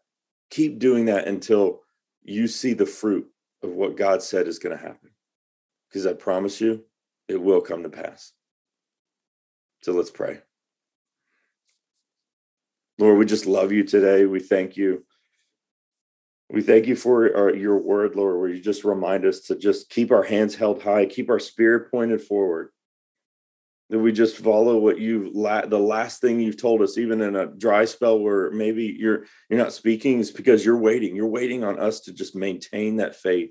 Keep 0.49 0.79
doing 0.79 1.05
that 1.05 1.27
until 1.27 1.81
you 2.23 2.47
see 2.47 2.73
the 2.73 2.85
fruit 2.85 3.27
of 3.63 3.71
what 3.71 3.97
God 3.97 4.23
said 4.23 4.47
is 4.47 4.59
going 4.59 4.77
to 4.77 4.81
happen. 4.81 5.09
Because 5.89 6.07
I 6.07 6.13
promise 6.13 6.61
you, 6.61 6.85
it 7.27 7.41
will 7.41 7.59
come 7.59 7.83
to 7.83 7.89
pass. 7.89 8.31
So 9.81 9.91
let's 9.91 10.11
pray. 10.11 10.39
Lord, 12.97 13.17
we 13.17 13.25
just 13.25 13.45
love 13.45 13.73
you 13.73 13.83
today. 13.83 14.25
We 14.25 14.39
thank 14.39 14.77
you 14.77 15.03
we 16.51 16.61
thank 16.61 16.87
you 16.87 16.95
for 16.95 17.35
our, 17.35 17.55
your 17.55 17.77
word, 17.77 18.15
Lord, 18.15 18.39
where 18.39 18.49
you 18.49 18.59
just 18.59 18.83
remind 18.83 19.25
us 19.25 19.41
to 19.41 19.55
just 19.55 19.89
keep 19.89 20.11
our 20.11 20.23
hands 20.23 20.55
held 20.55 20.81
high, 20.81 21.05
keep 21.05 21.29
our 21.29 21.39
spirit 21.39 21.91
pointed 21.91 22.21
forward. 22.21 22.69
That 23.91 23.99
we 23.99 24.11
just 24.11 24.37
follow 24.37 24.77
what 24.77 24.99
you 24.99 25.31
la- 25.33 25.65
the 25.65 25.79
last 25.79 26.21
thing 26.21 26.39
you've 26.39 26.61
told 26.61 26.81
us, 26.81 26.97
even 26.97 27.21
in 27.21 27.35
a 27.35 27.47
dry 27.47 27.85
spell 27.85 28.19
where 28.19 28.51
maybe 28.51 28.95
you're 28.99 29.25
you're 29.49 29.59
not 29.59 29.73
speaking, 29.73 30.19
is 30.19 30.29
because 30.29 30.63
you're 30.63 30.77
waiting. 30.77 31.15
You're 31.15 31.27
waiting 31.27 31.63
on 31.63 31.79
us 31.79 32.01
to 32.01 32.13
just 32.13 32.35
maintain 32.35 32.97
that 32.97 33.15
faith 33.15 33.49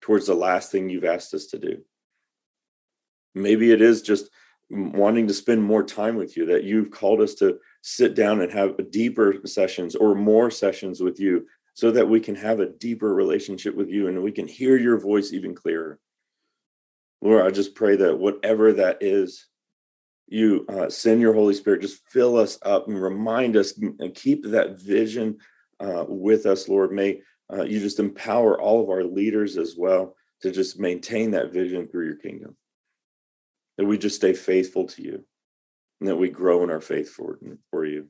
towards 0.00 0.26
the 0.26 0.34
last 0.34 0.70
thing 0.70 0.88
you've 0.88 1.04
asked 1.04 1.34
us 1.34 1.46
to 1.46 1.58
do. 1.58 1.82
Maybe 3.34 3.72
it 3.72 3.82
is 3.82 4.02
just 4.02 4.28
wanting 4.70 5.26
to 5.26 5.34
spend 5.34 5.62
more 5.62 5.82
time 5.82 6.14
with 6.14 6.36
you 6.36 6.46
that 6.46 6.62
you've 6.62 6.92
called 6.92 7.20
us 7.20 7.34
to 7.34 7.58
sit 7.82 8.14
down 8.14 8.42
and 8.42 8.52
have 8.52 8.90
deeper 8.90 9.34
sessions 9.44 9.96
or 9.96 10.14
more 10.14 10.52
sessions 10.52 11.00
with 11.00 11.18
you 11.18 11.46
so 11.74 11.90
that 11.90 12.08
we 12.08 12.20
can 12.20 12.34
have 12.34 12.60
a 12.60 12.68
deeper 12.68 13.14
relationship 13.14 13.74
with 13.74 13.88
you 13.88 14.08
and 14.08 14.22
we 14.22 14.32
can 14.32 14.46
hear 14.46 14.76
your 14.76 14.98
voice 14.98 15.32
even 15.32 15.54
clearer. 15.54 15.98
Lord, 17.20 17.46
I 17.46 17.50
just 17.50 17.74
pray 17.74 17.96
that 17.96 18.18
whatever 18.18 18.72
that 18.74 18.98
is, 19.00 19.46
you 20.26 20.64
uh, 20.68 20.88
send 20.88 21.20
your 21.20 21.34
Holy 21.34 21.54
Spirit, 21.54 21.82
just 21.82 22.08
fill 22.08 22.36
us 22.36 22.58
up 22.62 22.88
and 22.88 23.00
remind 23.00 23.56
us 23.56 23.76
and 23.76 24.14
keep 24.14 24.44
that 24.46 24.80
vision 24.80 25.38
uh, 25.80 26.04
with 26.08 26.46
us, 26.46 26.68
Lord. 26.68 26.92
May 26.92 27.20
uh, 27.52 27.62
you 27.62 27.80
just 27.80 28.00
empower 28.00 28.60
all 28.60 28.82
of 28.82 28.88
our 28.88 29.04
leaders 29.04 29.56
as 29.56 29.74
well 29.76 30.16
to 30.40 30.50
just 30.50 30.78
maintain 30.78 31.30
that 31.32 31.52
vision 31.52 31.86
through 31.86 32.06
your 32.06 32.16
kingdom. 32.16 32.56
That 33.78 33.86
we 33.86 33.98
just 33.98 34.16
stay 34.16 34.32
faithful 34.32 34.86
to 34.88 35.02
you 35.02 35.24
and 36.00 36.08
that 36.08 36.16
we 36.16 36.28
grow 36.28 36.64
in 36.64 36.70
our 36.70 36.80
faith 36.80 37.10
for, 37.10 37.38
for 37.70 37.84
you. 37.84 38.08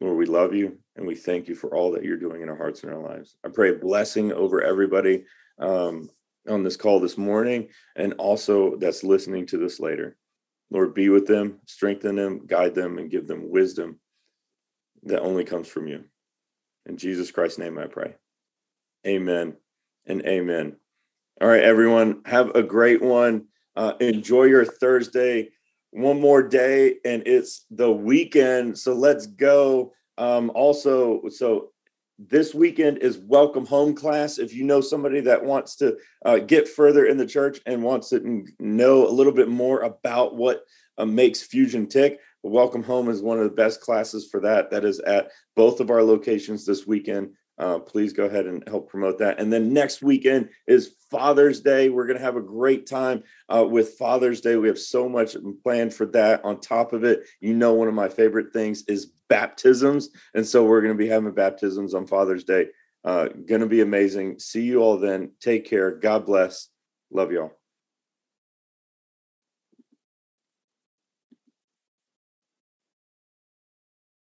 Lord, 0.00 0.16
we 0.16 0.26
love 0.26 0.54
you 0.54 0.78
and 0.96 1.06
we 1.06 1.14
thank 1.14 1.48
you 1.48 1.54
for 1.54 1.74
all 1.74 1.90
that 1.92 2.04
you're 2.04 2.16
doing 2.16 2.42
in 2.42 2.48
our 2.48 2.56
hearts 2.56 2.82
and 2.82 2.92
our 2.92 3.00
lives. 3.00 3.36
I 3.44 3.48
pray 3.48 3.70
a 3.70 3.74
blessing 3.74 4.32
over 4.32 4.62
everybody 4.62 5.24
um, 5.58 6.10
on 6.48 6.62
this 6.62 6.76
call 6.76 7.00
this 7.00 7.16
morning 7.16 7.68
and 7.96 8.12
also 8.14 8.76
that's 8.76 9.04
listening 9.04 9.46
to 9.46 9.58
this 9.58 9.80
later. 9.80 10.16
Lord, 10.70 10.94
be 10.94 11.08
with 11.08 11.26
them, 11.26 11.60
strengthen 11.66 12.16
them, 12.16 12.46
guide 12.46 12.74
them, 12.74 12.98
and 12.98 13.10
give 13.10 13.26
them 13.26 13.50
wisdom 13.50 13.98
that 15.04 15.22
only 15.22 15.44
comes 15.44 15.68
from 15.68 15.86
you. 15.86 16.04
In 16.86 16.96
Jesus 16.96 17.30
Christ's 17.30 17.58
name, 17.58 17.78
I 17.78 17.86
pray. 17.86 18.14
Amen 19.06 19.56
and 20.06 20.26
amen. 20.26 20.76
All 21.40 21.48
right, 21.48 21.62
everyone, 21.62 22.22
have 22.26 22.50
a 22.50 22.62
great 22.62 23.02
one. 23.02 23.46
Uh, 23.76 23.92
enjoy 24.00 24.44
your 24.44 24.64
Thursday 24.64 25.50
one 25.90 26.20
more 26.20 26.42
day 26.42 26.96
and 27.04 27.22
it's 27.26 27.64
the 27.70 27.90
weekend. 27.90 28.78
So 28.78 28.94
let's 28.94 29.26
go. 29.26 29.92
Um, 30.18 30.50
also, 30.54 31.28
so 31.28 31.70
this 32.18 32.54
weekend 32.54 32.98
is 32.98 33.18
welcome 33.18 33.66
home 33.66 33.94
class. 33.94 34.38
If 34.38 34.54
you 34.54 34.64
know 34.64 34.80
somebody 34.80 35.20
that 35.20 35.44
wants 35.44 35.76
to 35.76 35.96
uh, 36.24 36.38
get 36.38 36.68
further 36.68 37.06
in 37.06 37.16
the 37.16 37.26
church 37.26 37.60
and 37.66 37.82
wants 37.82 38.10
to 38.10 38.46
know 38.58 39.06
a 39.06 39.10
little 39.10 39.32
bit 39.32 39.48
more 39.48 39.80
about 39.80 40.36
what 40.36 40.64
uh, 40.98 41.04
makes 41.04 41.42
Fusion 41.42 41.86
tick, 41.86 42.20
Welcome 42.42 42.84
Home 42.84 43.08
is 43.08 43.22
one 43.22 43.38
of 43.38 43.44
the 43.44 43.50
best 43.50 43.80
classes 43.80 44.28
for 44.30 44.40
that. 44.40 44.70
That 44.70 44.84
is 44.84 45.00
at 45.00 45.30
both 45.56 45.80
of 45.80 45.90
our 45.90 46.02
locations 46.02 46.64
this 46.64 46.86
weekend. 46.86 47.32
Uh, 47.58 47.78
please 47.78 48.12
go 48.12 48.24
ahead 48.24 48.46
and 48.46 48.62
help 48.68 48.88
promote 48.88 49.18
that. 49.18 49.40
And 49.40 49.52
then 49.52 49.72
next 49.72 50.02
weekend 50.02 50.50
is 50.66 50.94
Father's 51.10 51.60
Day. 51.60 51.88
We're 51.88 52.06
going 52.06 52.18
to 52.18 52.24
have 52.24 52.36
a 52.36 52.42
great 52.42 52.86
time 52.86 53.22
uh, 53.48 53.66
with 53.68 53.94
Father's 53.94 54.40
Day. 54.40 54.56
We 54.56 54.68
have 54.68 54.78
so 54.78 55.08
much 55.08 55.36
planned 55.62 55.94
for 55.94 56.06
that. 56.06 56.44
On 56.44 56.60
top 56.60 56.92
of 56.92 57.04
it, 57.04 57.26
you 57.40 57.54
know, 57.54 57.72
one 57.72 57.88
of 57.88 57.94
my 57.94 58.08
favorite 58.08 58.52
things 58.52 58.84
is 58.88 59.12
baptisms. 59.28 60.10
And 60.34 60.46
so 60.46 60.64
we're 60.64 60.82
going 60.82 60.94
to 60.94 60.98
be 60.98 61.08
having 61.08 61.32
baptisms 61.32 61.94
on 61.94 62.06
Father's 62.06 62.44
Day. 62.44 62.68
Uh, 63.04 63.28
going 63.46 63.60
to 63.60 63.66
be 63.66 63.80
amazing. 63.80 64.38
See 64.38 64.62
you 64.62 64.80
all 64.80 64.98
then. 64.98 65.30
Take 65.40 65.64
care. 65.64 65.92
God 65.92 66.26
bless. 66.26 66.68
Love 67.10 67.32
y'all. 67.32 67.52